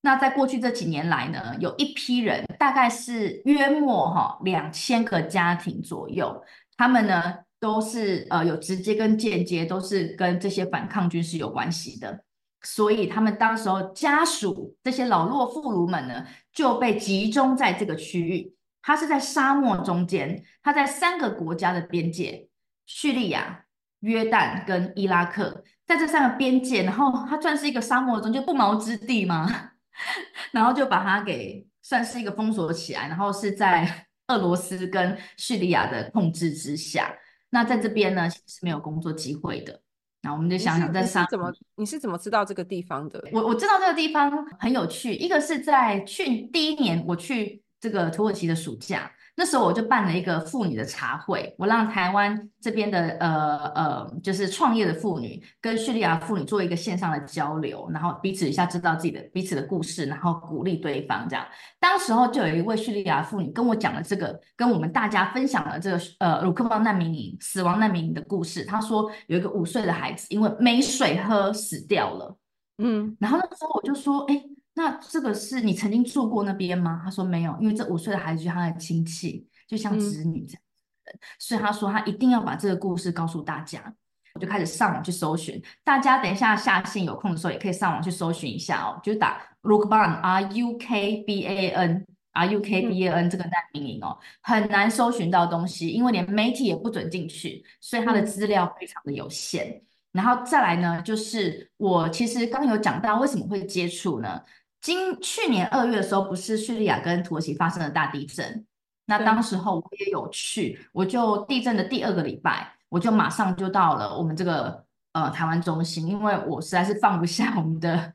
[0.00, 6.42] 那在过去这几年来呢，有一批人，大概是约莫哈两千个家庭左右，
[6.76, 12.22] 他们呢都是呃有直接跟间接都是跟这些反抗军是有关系的，
[12.62, 16.24] 所以他们当时候家属这些老弱妇孺们呢
[16.58, 18.52] 就被集中在这个区域。
[18.82, 22.48] 它是在沙漠中间，它在三个国家的边界：
[22.84, 23.64] 叙利亚、
[24.00, 29.70] 约旦跟伊拉克，在这三个边界，然后它算是一个沙漠中就不毛之地嘛，
[30.50, 37.14] 然后就把它给算是一个封锁起来，然后是在 俄罗斯跟叙利亚的控制之下。
[37.50, 39.80] 那在这边呢，是没有工作机会的。
[40.22, 43.22] 那我们就想想在沙漠，你是怎么你是怎么知道这个地方的？
[43.32, 47.62] 我我知道这个地方很有趣，一个是在去第一年我去。
[47.80, 61.46] 这个土耳其的暑假，那时候我就办了一个妇女的茶会，我让台湾这边的呃呃，就是创业的妇女跟叙利亚妇女做一个线上的交流，然后彼此一下知道自己的彼此的故事，然后鼓励对方这样。
[61.78, 68.64] 当时候就有一位叙利亚妇女跟我讲了这个，跟我们大家分享了这个呃鲁克邦难民营死亡难民营的故事。
[68.64, 72.36] 她说有一个五岁的孩子因为没水喝死掉了，
[72.78, 74.42] 嗯，然后那时候我就说，哎。
[74.78, 77.00] 那这个是你曾经住过那边吗？
[77.02, 80.62] 他说没有，因为这五岁的孩子就是他的亲戚，就像子女这样，
[81.06, 83.92] 嗯，所以他说他一定要把这个故事告诉大家。
[84.34, 99.82] 我就开始上网去搜寻，大家等一下下线有空的时候也可以上网去搜寻一下哦，就是打 Rukban R U K B A N R U K B A N 这个难民营哦，很难搜寻到东西，因为连媒体也不准进去，所以他的资料非常的有限。
[100.12, 104.40] 然后再来呢，就是我其实刚有讲到为什么会接触呢？
[104.80, 108.64] 今去年二月的时候，不是叙利亚跟土耳其发生了大地震？
[109.06, 118.12] 那当时候我也有去，我就地震的第二个礼拜，我就马上就到了我们这个呃台湾中心，因为我实在是放不下我们的，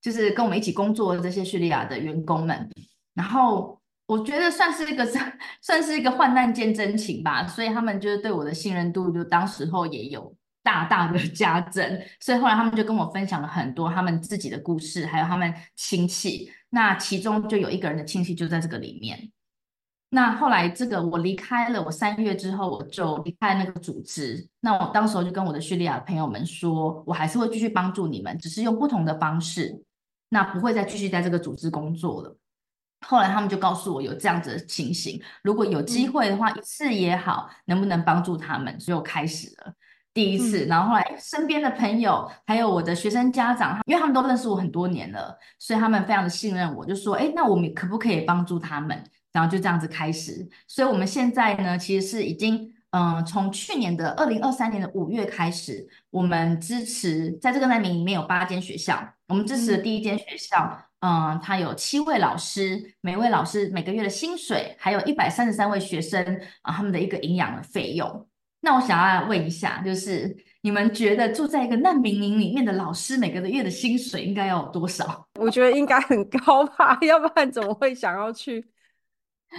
[0.00, 2.68] 就是跟我们一起工作的这些叙利亚的员工们。
[3.14, 5.06] 然后我觉得算是一个
[5.60, 10.34] 算是一个患难见真情吧，所以他们就是对我的信任度，就当时候也有。
[10.62, 16.50] 大大的 加增，所以后来他们就跟我分享了很多他们自己的故事，还有他们亲戚。
[16.70, 19.30] 那其中就有一个人的亲戚就在这个里面。
[20.10, 24.48] 那后来这个我离开了，我三月之后我就离开那个组织。
[24.60, 29.82] 那我当时候就跟我的叙利亚朋友们说，我还是会继续帮助你们，只是用不同的方式。
[30.28, 32.36] 那不会再继续在这个组织工作了。
[33.06, 38.78] 后来他们就告诉我有这样子的情形，如果有机会的话，一次也好，能不能帮助他们？
[38.78, 39.74] 所以我开始了。
[40.12, 50.48] 第一次，然后后来身边的朋友，还有我的学生家长，因为他们都认识我很多年了，所以他们非常的信任我，就说：“哎，那我们可不可以帮助他们？”然后就这样子开始。
[50.66, 66.20] 所以我们现在呢，其实是已经，嗯、呃，从去年的二零二三年的五月开始，我们支持在这个难民里面有八间学校，我们支持的第一间学校，嗯、呃，它有七位老师，每位老师每个月的薪水，还有一百三十三位学生
[66.62, 68.26] 啊、呃，他们的一个营养的费用。
[68.60, 75.26] 那我想要问一下，就是你们觉得住在一个难民营里面的老师，每个月的薪水应该要有多少？
[75.40, 78.64] 我觉得应该很高吧， 要不然怎么会想要去？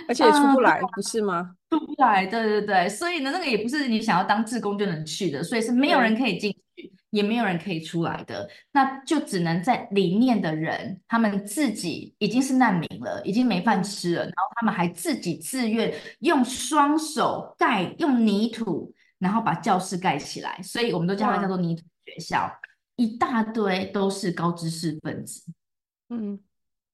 [0.08, 1.52] 而且也出不来，嗯、不是吗？
[1.70, 2.88] 出不来，对对对。
[2.88, 6.61] 所以呢，那个也不是你想要当志工就能去的，所以是没有人可以进去，
[7.12, 8.50] 也没有人可以出来的。
[8.72, 18.94] 那就只能在里面的人，他们自己已经是难民了，已经没饭吃了，然后他们还自己自愿用双手盖，用泥土。
[19.22, 22.52] 然后把教室盖起来，所以我们都叫它叫做泥土学校，
[22.96, 25.44] 一大堆都是高知识分子。
[26.10, 26.40] 嗯，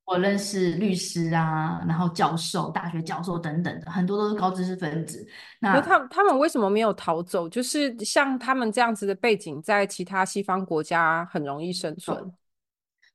[0.07, 5.27] 我认识律师啊，然后教授、大学教授等等的，很多都是高知识分子。
[5.59, 7.49] 那他他们为什么没有逃走？
[7.49, 12.17] 就是像他们这样子的背景，在其他西方国家很容易生存，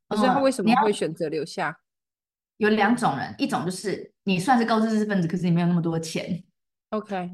[0.06, 1.74] 可是他为什么会选择留下？
[2.58, 6.44] 有两种人，一种就是你算是高知识分子，可是你没有那么多钱。
[6.90, 7.30] OK。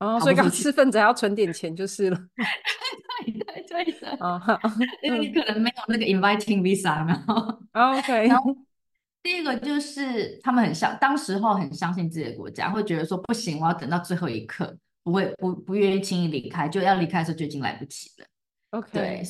[0.00, 2.16] 哦，所以高知识分子还要存点钱就是了。
[3.24, 3.32] 对
[3.66, 4.08] 对对。
[4.20, 4.40] 哦，
[5.02, 7.58] 因为你可能没有那个 inviting visa 然后。
[7.72, 8.28] OK。
[8.28, 8.54] 然后
[9.22, 18.26] 第一个就是他们很相，当时候很相信自己的国家，会觉得说不行，我要等到最后一刻，不会不不愿意轻易离开，就要离开的时候就已经来不及了。
[18.70, 18.90] OK。
[18.92, 19.22] 对，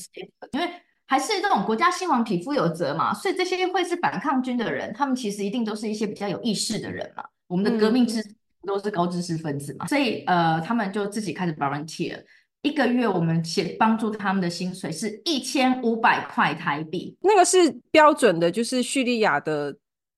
[0.53, 0.71] 因为
[1.07, 7.25] 还是这种国家兴亡，匹夫有责嘛，所以这些会是反抗军的人，他们其实一定都是一些比较有意识的人嘛。
[7.47, 8.21] 我们的革命之。
[8.21, 8.35] 嗯
[8.67, 12.23] 都是高知识分子嘛，所以呃，他们就自己开始 volunteer，
[12.63, 17.17] 一个月我们协帮助他们的薪水是一千五百块台币。
[17.21, 19.77] 那个是标准的，就是叙利亚的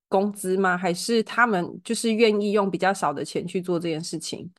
[0.08, 0.76] 工资吗？
[0.76, 4.50] 还是他们就是愿意用比较少的钱去做这件事情？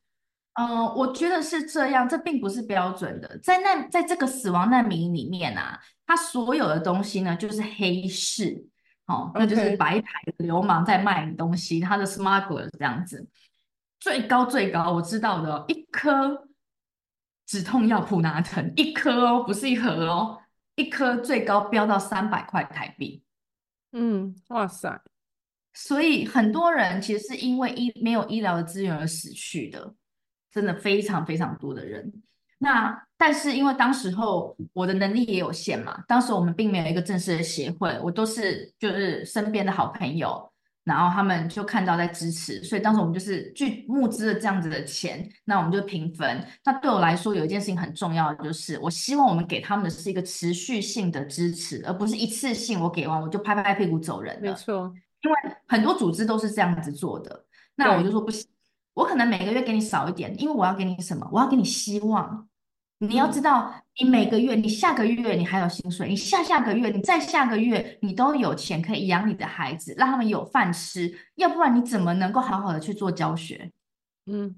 [0.54, 3.38] 嗯、呃，我觉得是这样，这并不是标准的。
[3.42, 8.64] 在那在这个死亡难民里面啊，他所有的东西呢，就是黑市，
[9.06, 13.26] 哦，那就是白牌流氓在卖东西，他的 smuggler 这样子。
[13.98, 16.48] 最高最高，我知道的一颗
[17.52, 20.38] 止痛药普拿疼一颗哦，不是一盒哦，
[20.76, 23.22] 一颗最高飙到三百块台币。
[23.92, 25.02] 嗯，哇塞！
[25.74, 29.94] 所以很多人其实是因为医没有医疗的资源而死去的，
[30.50, 32.10] 真的非常非常多的人。
[32.56, 40.50] 那但是因为当时候我的能力也有限嘛，当时我们并没有一个正式的协会，我都是就是身边的好朋友。
[40.84, 46.44] 然后他们就看到在支持，所以当时我们就是去募资了这样子的钱，那我们就平分。
[46.64, 54.50] 那对我来说有一件事情很重要就是，我希望我们给他们的是一个持续性的支持，而不是一次性我给完我就拍拍屁股走人的。
[54.50, 54.92] 没错，
[55.22, 55.36] 因为
[55.68, 57.44] 很多组织都是这样子做的。
[57.76, 58.46] 那我就说不行，
[58.94, 61.28] 我可能每个月给你少一点，因为我要给你什么？
[61.32, 62.48] 我要给你希望。
[63.08, 71.12] 你要知道，你每个月、你下个月你还有薪水，你下下个月、你再下个月你都有钱可以养你的孩子，让他们有饭吃。
[71.34, 73.70] 要不然你怎么能够好好的去做教学？
[74.26, 74.54] 嗯，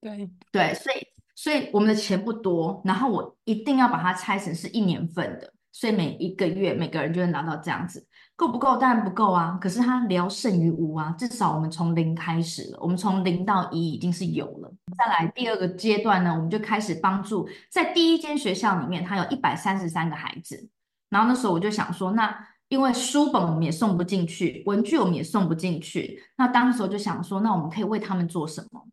[0.00, 8.06] 对对，所以所以我们的钱不多，然后我一定要把它拆成是一年份的，所以每一个月每个人就能拿到这样子。
[8.36, 8.76] 够不够？
[8.76, 9.56] 当然不够啊！
[9.60, 14.63] 可是它聊胜于无啊，至少我们从零开始了，我们从零到一已经是有了。
[14.96, 20.68] 再来第二个阶段呢，我们就开始帮助在第一间学校里面，他有一百三十三个孩子。
[21.10, 22.36] 然后那时候我就想说，那
[22.68, 28.84] 因为书本我们也送不进去，文具我们也送不进去，那当时我就想说，那我们可以为他们做什么？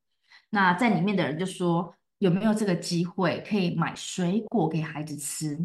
[0.49, 5.57] 那在里面的人就说，有没有这个机会可以买水果给孩子吃？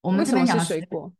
[0.00, 1.12] 我们这边讲的水果。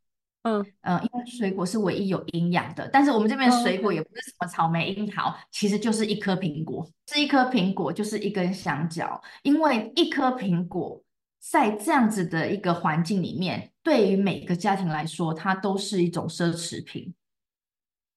[0.43, 0.65] 嗯。
[0.83, 11.03] 嗯，因为水果是唯一有营养的，但是我们这边水果也不是什么草莓、樱桃，其实就是一颗苹果，是一颗苹果就是一根香蕉，因为一颗苹果
[11.39, 17.13] 在这样子的一个环境里面，对于每个家庭来说，它都是一种奢侈品，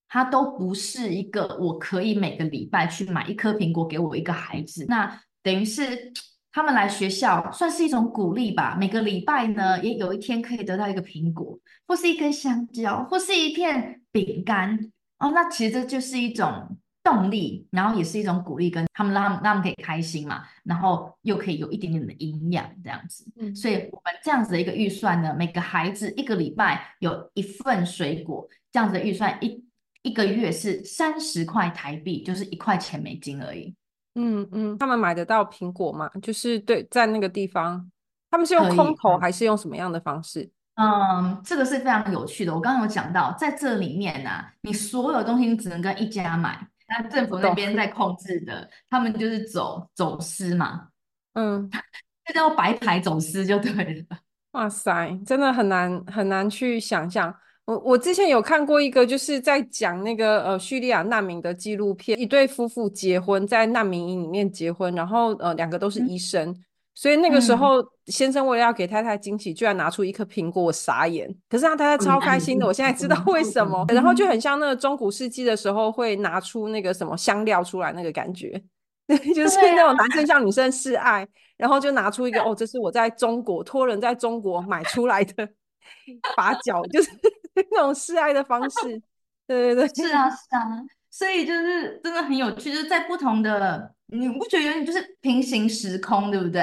[0.08, 6.14] 它都不是一个我可以每个礼拜去买一颗苹果给我一个孩子，那等于是。
[6.54, 8.78] 他们来学校算是一种鼓励吧。
[8.80, 14.80] 每个礼拜呢，也有一天可以得到一个苹果，或是一根香蕉，或是一片饼干
[15.18, 15.32] 哦。
[15.34, 23.26] 那其实这就是一种动力，然后也是一种鼓励，跟他们让他们让他们可以开心嘛，然后又可以有一点点的营养这样子。
[23.38, 29.66] 嗯，所以我们这样子的一个预算呢，每个孩子一个礼拜有一份水果，这样子的预算一
[30.04, 33.74] 一个月是三十块台币，就是一块钱美金而已。
[34.16, 36.10] 嗯嗯，他们买得到苹果吗？
[36.22, 37.90] 就是对，在那个地方，
[38.30, 40.50] 他们是用空投还是用什么样的方式？
[40.76, 42.54] 嗯，这个是非常有趣的。
[42.54, 50.88] 我刚刚有讲到，在这里面呢、啊，你所有东西你只能跟一家买，那政府那边在控制的，他们就是走走私嘛。
[51.34, 51.70] 嗯，
[52.26, 54.18] 这叫白牌走私就对了。
[54.52, 57.36] 哇塞，真的很难很难去想象。
[57.66, 71.34] 我我之前有看过一个，就是在讲那个呃叙利亚难民的纪录片，一对夫妇结婚在难民营里面结婚，然后呃两个都是医生，嗯、所以那个时候先生为了要给太太惊喜，居然拿出一颗苹果，我傻眼。
[71.48, 73.86] 可是让太太超开心的，我现在知道为什么。
[73.88, 78.62] 然后就很像那个中古世纪的时候会拿出那个什么香料出来那个感觉，
[79.08, 85.48] 就是那种男生向女生示爱，然后就拿出一个哦，这是我在中国托人在中国买出来的
[86.36, 87.10] 把角，就是。
[87.72, 89.02] 那种示爱的方式，
[89.48, 96.62] 对对对，是啊是啊，所以就是真的很有趣，就是在不同的，你不觉得有点就是平行时空，对不对？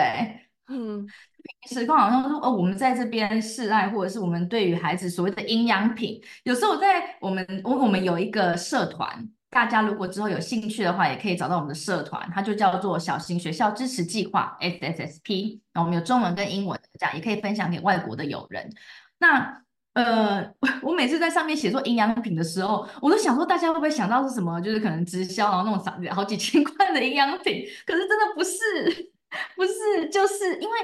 [0.68, 18.72] 嗯，平行时空好像说哦，我们在这边示爱，或者是我们对于孩子所谓的营养品，有时候在我们我我们有一个社团，大家如果之后有兴趣的话，也可以找到我们的社团，它就叫做小型学校支持计划 （SSSP），那我们有中文跟英文这样，也可以分享给外国的友人。
[19.18, 19.62] 那
[20.04, 24.60] 呃，我每次在上面写作营养品的时候，我都想说，大家会不会想到是什么？
[24.60, 27.64] 就是可能直销，然后那种啥好几千块的营养品。
[27.86, 29.12] 可是真的不是，
[29.56, 30.78] 不是，就是因为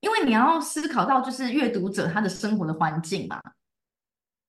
[0.00, 3.40] 因为你要思考到，就是阅读者他的生活的环境嘛。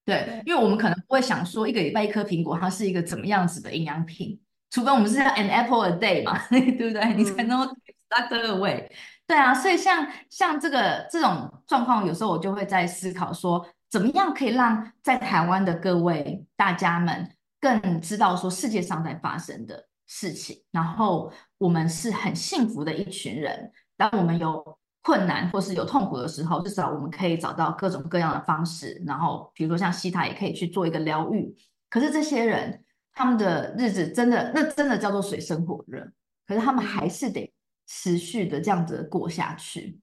[0.06, 7.14] 对，因为我们可能不会想说，一个礼拜一颗苹果，它是一个怎么样子的营养品，除非我们是要 an apple a day 嘛， 对不对？
[7.14, 7.68] 你才能
[8.10, 8.90] start away。
[9.28, 13.66] 对啊，所以像像这个这种状况，有时候我就会在思考说。
[13.92, 17.30] 怎么样可以让在台湾的各位大家们
[17.60, 20.64] 更知道说世界上在发生的事情？
[20.72, 23.70] 然后我们是很幸福的一群人。
[23.98, 29.04] 当我们有困难或是有痛苦的时候，至少我们可以找到各种各样的方式。
[29.06, 31.54] 然后比如说像西塔也可以去做一个疗愈。
[31.90, 32.82] 可是这些人
[33.12, 36.10] 他们的日子真的那真的叫做水深火热，
[36.48, 37.54] 可是他们还是得
[37.88, 40.00] 持续的这样子过下去。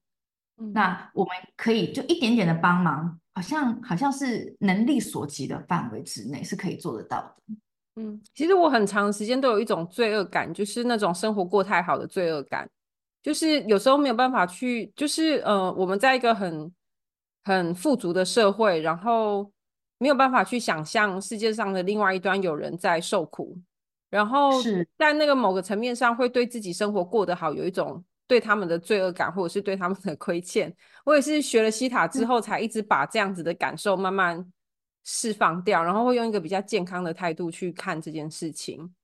[0.74, 3.18] 那我们可以就一点点的帮忙。
[3.38, 7.54] 好像好像是能力所及的范围之内是可以做得到的。
[7.94, 12.68] 嗯，其实我很长时间都有一种罪恶感，就是那种生活过太好的罪恶感。
[13.22, 16.72] 就是有时候没有办法去，就是呃，我们在一个很
[17.44, 19.48] 很富足的社会，然后
[19.98, 23.56] 没有办法去想象世界上的另外一端有人在受苦，
[24.10, 24.50] 然后
[24.96, 30.72] 在那个某个层面上会对自己生活过得好有一种对他们的罪恶感，或者是对他们的亏欠。
[31.04, 34.46] 我也是学了西塔之后，才一直把这样子的感受慢慢
[35.04, 38.94] 释放掉，然后会用一个比较健康的态度去看这件事情。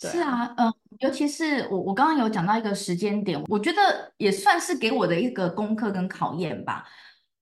[0.00, 6.86] 是啊，嗯、呃，尤其是我，我刚刚有讲到一个时间点，我觉得也算是给我的一个功课跟考验吧。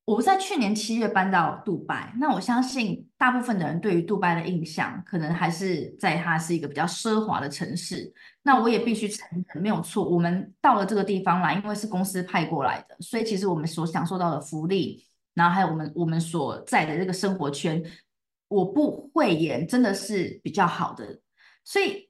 [0.09, 8.11] 我在去年七月搬到杜拜，那我相信大部分的人对于杜拜的印象，可能还是在它是一个比较奢华的城市。
[8.43, 15.05] 那我也必须承认，没有错，我们到了这个地方来，因为是公司派过来的，所以其实我们所享受到的福利，
[15.35, 17.85] 然后还有我们我们所在的这个生活圈，
[18.49, 21.21] 我不讳言，真的是比较好的，
[21.65, 22.09] 所以。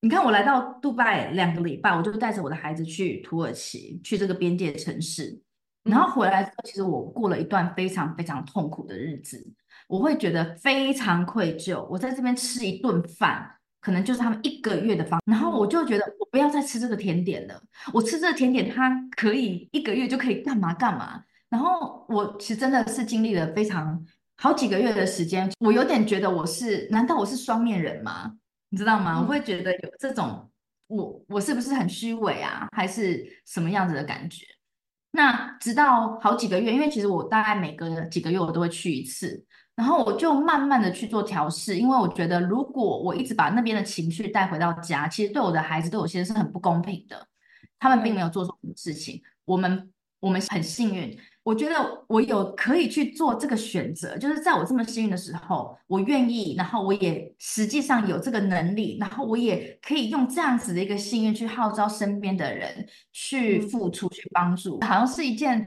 [0.00, 5.40] 你看，我来到杜拜两个礼拜，我就带着我的孩子去土耳其，去这个边界城市，
[5.86, 9.42] 然后回来之后，其实我过了一段非常非常痛苦的日子，
[9.88, 11.86] 我会觉得非常愧疚。
[11.88, 13.48] 我在这边吃一顿饭，
[13.80, 17.62] 可能就是他们一个月的房，然后我就觉得我不要再吃这个甜点了。
[17.92, 21.22] 我吃这个甜点，它可以一个月就可以干嘛干嘛。
[21.48, 24.04] 然后我其实真的是经历了非常
[24.36, 28.32] 好几个月的时间，我有点觉得我是，难道我是双面人吗？
[28.70, 29.20] 你知道吗？
[29.20, 30.50] 我会觉得有这种，
[30.88, 32.66] 我我是不是很虚伪啊？
[32.76, 34.44] 还是什么样子的感觉？
[35.16, 39.42] 那直到好几个月，因为其实我大概每隔几个月我都会去一次，
[39.74, 47.26] 然后我就慢慢的去做调试，因为我觉得如果我一直把那边的情绪带回到家，其实对我的孩子都有些是很不公平的。
[47.78, 49.90] 他们并没有做错什么事情，我们
[50.20, 51.18] 我们很幸运。
[51.46, 65.64] 我觉得我有可以去做这个选择，就是在我这么幸运的时候，我愿意，然后我也实际上有这个能力，然后我也可以用这样子的一个幸运去号召身边的人去付出、去帮助，好像是一件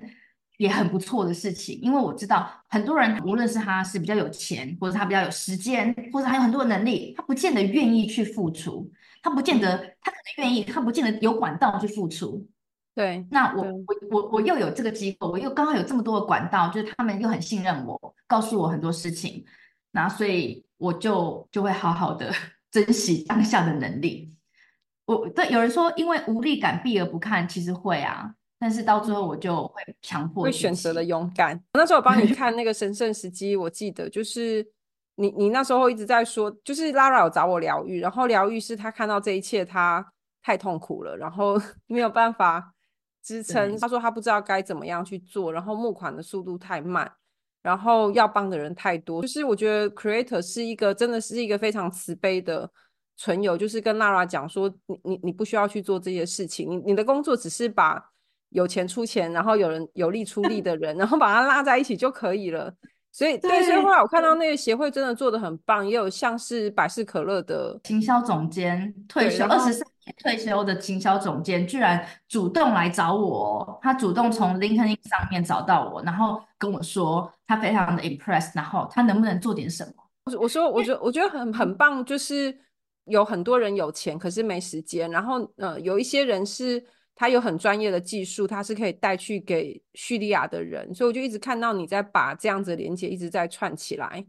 [0.58, 1.80] 也很不错的事情。
[1.82, 8.92] 因为我知道很多人，无论是他是比较有钱，或者他比较有时间，或者他有很多的能力，他不见得愿意去付出，
[9.24, 12.46] 他不见得他可能愿意，他不见得有管道去付出。
[12.96, 19.46] 对，那我我我我又有这个机构，我又刚好有这么多的管道，就是他们又很信任我，告诉我很多事情，
[19.92, 22.30] 那所以我就就会好好的
[22.72, 24.34] 珍惜当下的能力。
[25.06, 31.58] 我对有人说，因为无力感避而不看，其实会啊，但是到最后我就会强迫会选择了勇敢。
[31.74, 34.68] 那时候我帮你看那个神圣时机，我记得就是
[35.16, 40.06] 你你那时候一直在说，就是 Lara 有找我疗愈，然后疗愈是他看到这一切他
[40.44, 42.74] 太痛苦了，然后 没有办法。
[43.24, 47.12] 支撑，他说他不知道该怎么样去做，然后募款的速度太慢，
[47.62, 49.22] 然后要帮的人太多。
[49.22, 52.70] 就是我觉得 Creator 是一个真的是一个非常慈悲的
[53.18, 58.04] 存有，就是跟 Lara 讲说，你你你不需要去做这些事情，你你的工作只是把
[58.50, 62.74] 有钱出钱，然后有人有力出力的人，然后把他拉在一起就可以了。
[63.12, 80.38] 所以对，所以后来我看到那个协会真的做的很棒，也有像是百事可乐的行销总监退休二十三年退休的行销总监，居然主动来找我，他主动从 LinkedIn 上面找到我，然后跟我说他非常的 impressed，然后他能不能做点什么？
[80.40, 82.58] 我说，我觉得我觉得很很棒，就是
[83.06, 86.86] 有很多人有钱可是没时间，然后呃有一些人是。
[87.22, 94.26] 他有很专业的技术，他是可以带去给叙利亚的人，所以我就一直看到你在把这样子的连接一直在串起来。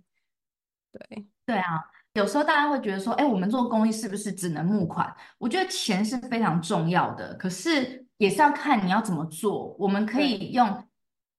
[0.91, 1.85] 对对啊，
[2.15, 5.15] 有时候大家会觉得说，哎，我们做公益是不是只能募款？
[5.39, 9.75] 我觉得钱是非常重要的，可是也是要看你要怎么做。
[9.79, 10.85] 我们可以用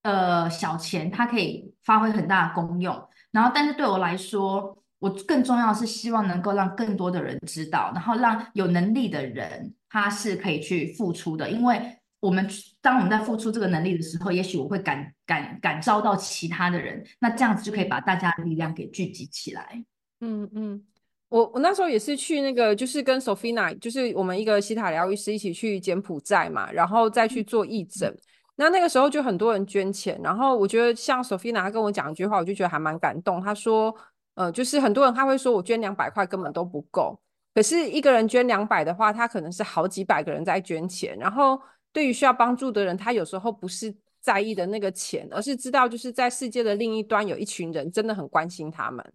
[0.03, 3.07] 呃小钱，它可以发挥很大的功用。
[3.31, 9.73] 然后，但是对我来说，我更重要的是希望能够让更多的人知道，然后让有能力的人。
[9.93, 12.47] 他是可以去付出的，因为我们
[12.79, 19.83] 当我们在付出这个能力的时候，也许我会感感感召到其他的人，那这样子就可以把大家的力量给聚集起来。
[20.21, 20.83] 嗯嗯，
[21.29, 28.09] 我我那时候也是去那个，就是跟 Sophina，就是我们一个西塔疗愈师一起去柬埔寨嘛，然后再去做义诊。
[28.09, 28.19] 嗯、
[28.55, 33.41] 那那个时候就很多人捐钱，然后我觉得像 Sophina 她跟我讲一句话，我就觉得还蛮感动。
[33.41, 33.95] 她说，
[34.35, 37.19] 呃，就是很多人他会说我捐两百块根本都不够。
[37.53, 41.17] 可是一个人捐两百的话，他可能是好几百个人在捐钱。
[41.17, 41.59] 然后
[41.91, 49.05] 对于需要帮助的人，他有时候不是在意的那个钱，而是知道就是在世界的另一端有一群人真的很关心他们，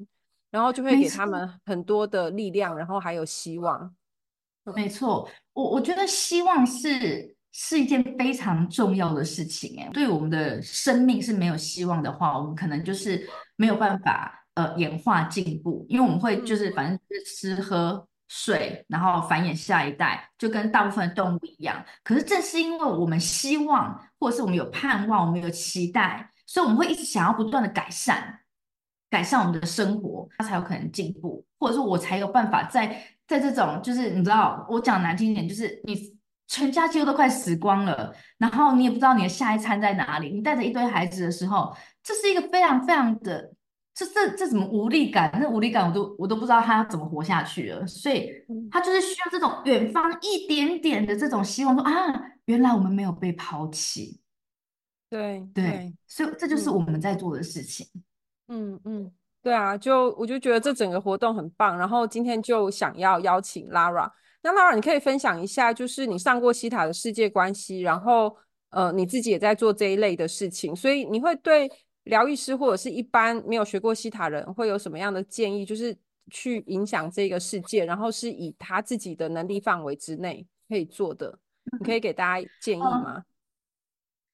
[0.51, 3.95] 然后就会给他们很多的力量，然后还有希望。
[4.75, 9.81] 没错，我我觉得希望是是一件非常重要的事情。
[9.81, 18.07] 哎，对我们的生命是没有希望的话，我们可能就是没有办法呃演化进步，因为我们会就是反正就是吃喝。
[18.29, 21.81] 睡，然后繁衍下一代，就跟大部分的动物一样。
[22.03, 28.41] 可是正是因为我们希望，或者是我们有盼望，我们有期待，所以我们会一直想要不断的改善，
[29.11, 43.53] 改善我们的生活，他才有可能进步，或者说我才有办法在在这种就是你知道，我讲难听一点，就是你全家几乎都快死光了，然后你也不知道你的下一餐在哪里，你带着一堆孩子的时候，这是一个非常非常的。
[43.99, 45.31] 这这这怎么无力感？
[45.41, 47.87] 那无力感我都我都不知道他怎么活下去了。
[47.87, 48.31] 所以
[48.71, 54.21] 他就是需要这种远方一点点的这种希望说，说啊，原来我们没有被抛弃。
[55.09, 57.87] 对对，对，所以这就是我们在做的事情。
[57.95, 58.03] 嗯
[58.49, 61.77] 嗯嗯，对啊，就我就觉得这整个活动很棒。
[61.79, 64.11] 然后今天就想要邀请 Lara，
[64.43, 68.37] 那 Lara 你可以分享一下，就是你上过西塔的世界关系，然后
[68.71, 71.71] 呃你自己也在做这一类的事情，所以你会对。
[72.07, 75.67] 疗愈师或者是一般没有学过西塔人会有什么样的建议？
[75.67, 75.93] 就是
[76.31, 81.37] 去影响这个世界，然后是以他自己的能力范围之内可以做的，
[81.81, 83.15] 你可以给大家建议吗？
[83.17, 83.25] 嗯、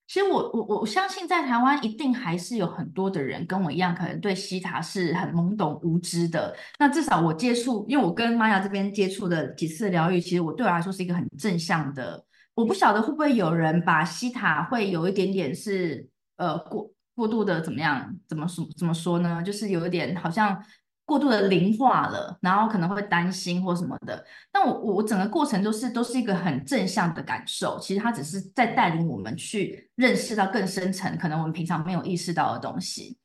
[0.07, 6.55] 其实我我我相信在台湾一定还是有很多的人跟我一样，可能对西塔是很懵懂无知的。
[6.79, 12.25] 那至少我接触，因为我跟玛雅这边接触的几次疗愈，其实我对我来说是一个很正向的。
[12.55, 16.91] 我不晓得会不会有人把西塔会有一点点是呃过。
[17.15, 18.11] 过度的怎么样？
[18.27, 18.67] 怎么说？
[18.75, 19.43] 怎么说呢？
[19.43, 20.59] 就是有一点好像
[21.05, 24.25] 过度的灵化了，然后可能会担心或什么的。
[24.51, 27.79] 但我我整个过程都是都是一个很正向的感受。
[27.81, 33.19] 其实他只是在带领我们去认识到更深层，可能我们平常没有意识到的东西。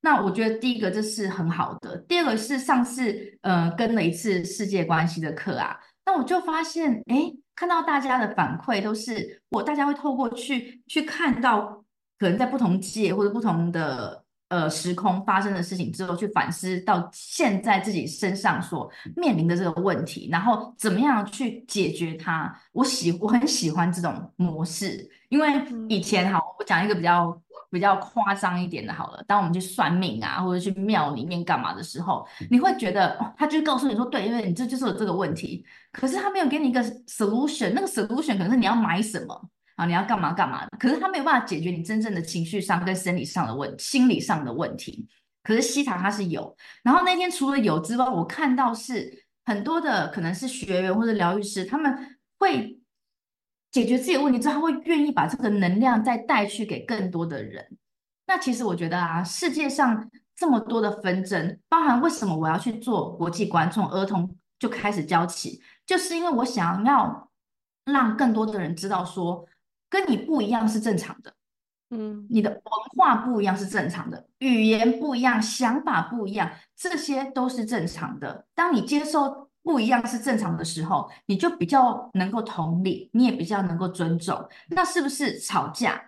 [0.00, 1.96] 那我觉得第一个这是很好的。
[2.08, 11.84] 第二个是上次呃跟了一次世界关系的课啊，那我就发现哎，看到大家的反馈都是我大家会透过去去看到。
[12.18, 14.19] 可能在不同界或者不同的
[14.50, 22.54] 呃时空发生的事情之后，去反思到现在自己身上所面临的这个问题，然后怎么样去解决它。
[22.72, 25.48] 我喜我很喜欢这种模式，因为
[25.88, 27.40] 以前哈，我讲一个比较
[27.70, 39.48] 比较夸张一点的，好了，当我们去算命啊，或者去庙里面干嘛的时候，你会觉得他就告诉你说，对，因为你这就是有这个问题，可是他没有给你一个 solution，那个 solution 可能是你要买什么。
[39.80, 40.76] 啊，你要干嘛干嘛的？
[40.78, 45.08] 可是他没有办法解决你真正的情绪上跟生理上的问、心理上的问题。
[45.42, 46.54] 可是西塔它是有。
[46.82, 52.78] 然后那天除了有之外，我看到是很多的可能是学员或者疗愈师，他们会
[53.70, 57.66] 解决自己的问题之后，他会愿意把这个能量再带去给更多的人。
[58.26, 67.30] 那其实我觉得啊，世界上这么多的纷争，包含为什么我要去做国际观，从儿童就开始教起，就是因为我想要
[67.86, 69.46] 让更多的人知道说。
[69.90, 71.34] 跟你不一样是正常的，
[71.90, 72.62] 嗯，你的文
[72.96, 78.46] 化不一样是正常的，语言不一样，想法不一样，这些都是正常的。
[78.54, 84.48] 当你接受不一样是正常的时候，你就比较能够同理，你也比较能够尊重。
[84.68, 86.00] 那是不是吵架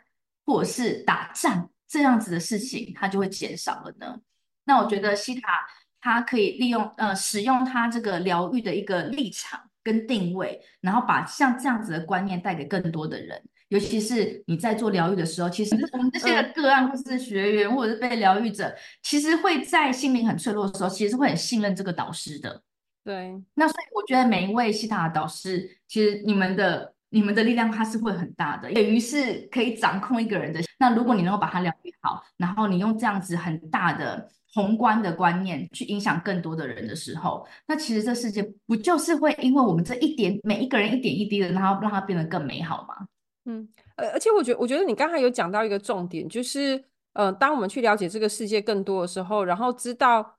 [0.46, 4.16] 或者是打仗这样子的事情，它就会减少了呢？
[4.64, 5.66] 那我觉得西塔
[6.00, 13.42] 他可以利用呃使用他这个疗愈的一个立场跟定位，然后把像这样子的观念带给更多的人。
[13.72, 18.70] 尤其是你在做疗愈的时候，其实我们这些个案或是学员或者是被疗愈者，
[19.02, 22.62] 其实会在心灵很脆弱的时候，其实会很信任这个导师的。
[23.02, 30.60] 对，那所以我觉得每一位希塔的导师，其实你们的你们的力量它是会很大的，等于是可以掌控一个人的。
[30.78, 43.06] 那如果你能够把它疗愈好，然后你用这样子很大的宏观的观念去影响更多的人的时候，那其实这世界不就是会因为我们这一点每一个人一点一滴的，然后让它变得更美好吗？
[43.44, 46.82] 嗯，而而且我觉得，我觉得你刚才有讲到一个重点，就是，
[47.14, 50.38] 呃，当我们去了解这个世界更多的时候，然后知道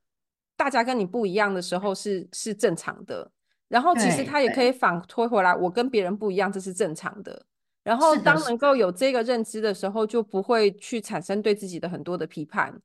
[0.56, 3.30] 大家跟你不一样的时候是是正常的，
[3.68, 7.46] 然后其实他也可以反推回来，我跟别人不一样，这是正常的。
[7.84, 12.82] 然后当能够有这个认知的时候，就不会去产生对自己的很多的批判。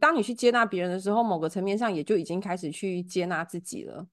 [0.00, 4.08] 当你去接纳别人的时候，某个层面上也就已经开始去接纳自己了。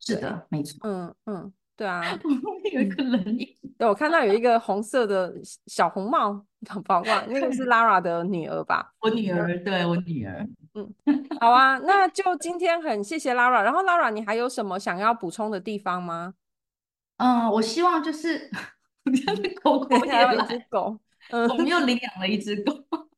[0.00, 0.78] 是的，没错。
[0.84, 1.52] 嗯嗯。
[1.82, 2.00] 对啊，
[2.72, 3.48] 有一个人影。
[3.76, 5.34] 对，我看到有一个红色的
[5.66, 6.32] 小红帽，
[6.86, 8.92] 宝宝， 那个是 Lara 的女儿吧？
[9.00, 10.46] 我女儿，对，我女儿。
[10.74, 10.94] 嗯，
[11.40, 13.64] 好啊，那就今天很谢谢 Lara。
[13.64, 16.34] 然后 Lara，你还有什么想要补充的地方吗？
[17.16, 18.48] 嗯，我希望就是
[19.04, 20.96] 我家的狗狗也有一只狗，
[21.30, 22.72] 嗯，我们又领养了一只狗。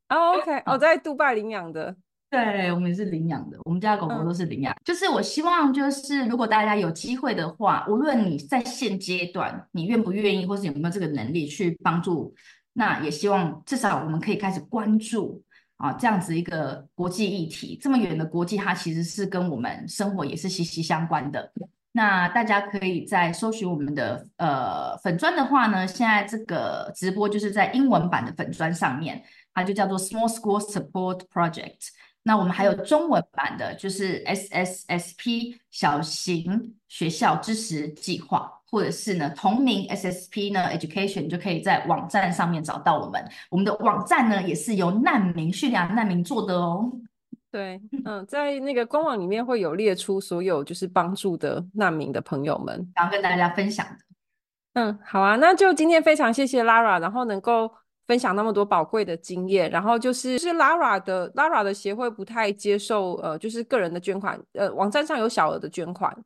[0.09, 1.95] 哦，OK，我在杜拜领养的。
[2.35, 4.75] 对，我们也是领养的，我们家狗狗都是领养。
[4.75, 12.35] 嗯、就是我希望，就是如果大家有机会的话，无论你在现阶段你愿不愿意，或是有没有这个能力去帮助，
[12.73, 15.41] 那也希望至少我们可以开始关注
[15.77, 21.53] 啊，这样子一个国际议题，这么远的国际，它其实是跟我们生活也是息息相关的。
[21.93, 29.23] 那大家可以在搜寻我们的呃粉砖的话呢，现在这个直播就是在英文版的粉砖上面，
[29.55, 31.91] 它就叫做 Small School Support Project。
[32.27, 43.23] 那我们还有中文版的，就是 SSSP 小型学校支持计划，或者是呢同名 SSP 呢 Education，就可以在网站上面找到我们。
[43.51, 46.91] 我们的网站呢也是由难民叙利亚难民做的哦。
[47.53, 53.97] 对，嗯，在那个官网里面会有列出所有就是帮助的难民的朋友们，想要跟大家分享的。
[54.73, 57.71] 嗯，好啊，那就今天非常谢谢 Lara，然后能够
[58.07, 66.17] 分享那么多宝贵的经验，然后就是是 Lara 的 Lara 的协会不太接受呃，就是个人的捐款，呃，网站上有小额的捐款。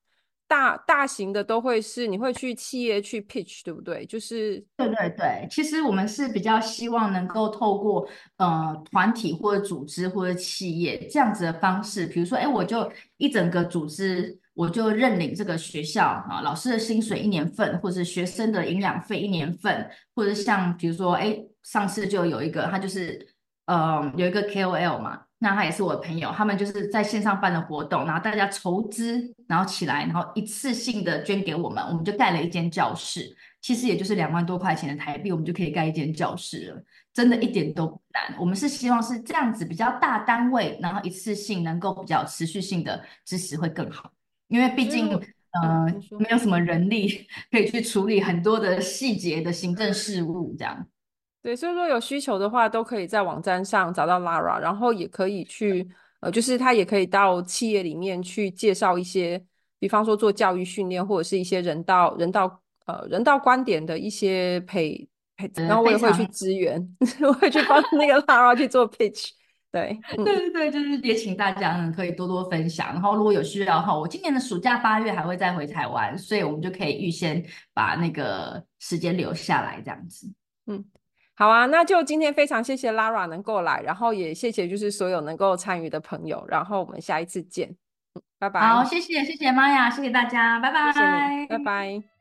[0.50, 4.06] 大大型的都会是，你会去企业去 pitch，对不对？
[4.06, 8.08] 就是对对对，其实我们是比较希望能够透过
[8.38, 23.24] 呃团体或者组织或者企业这样子的方式，比如说，哎，我就一整个组织，我就认领这个学校啊，老师的薪水一年份，或者是学生的营养费一年份，或者像比如说，哎，上次就有一个，他就是
[23.66, 25.20] 呃有一个 KOL 嘛。
[25.38, 33.32] 那他也是我的朋友，他们就是在线上办的活动，然后大家筹资，然后起来，然后一次性的捐给我们，我们就盖了一间教室，
[33.62, 36.82] 其实也就是两万多块钱的台币，我们就可以盖一间教室了，
[37.14, 38.36] 真的一点都不难。
[38.40, 44.10] 我们是希望是这样子比较大单位，然后一次性能够比较持续性的支持会更好，
[44.48, 45.08] 因为毕竟
[45.62, 50.86] 嗯、呃、没有什么人力可以去处理很多的细节的行政事务这样。
[51.40, 55.88] 对，所以说有需求的话，都可以在网站上找到 Lara，然后也可以去，
[56.20, 59.42] 呃，就是他也可以到企业里面去介绍一些，
[59.78, 69.30] 比方说做教育训练或者是一些人道、人道呃人道观点的一些培培，然后我也会去支援， 我会去帮那个 Lara 去做 pitch。
[69.70, 77.44] 对，对对对，就是也请大家呢可以多多分享，然后如果有需要的话，我今年的暑假八月还会再回台湾，所以我们就可以预先
[77.74, 80.32] 把那个时间留下来，这样子，
[80.66, 80.84] 嗯。
[81.34, 87.76] 好啊，那就今天非常谢谢 Lara 能够来，然后也谢谢就是所有能够参与的朋友，然后我们下一次见，
[88.40, 88.60] 拜拜。
[88.60, 92.17] 好，谢谢谢谢 Maya，谢谢大家，拜拜，谢谢，拜拜。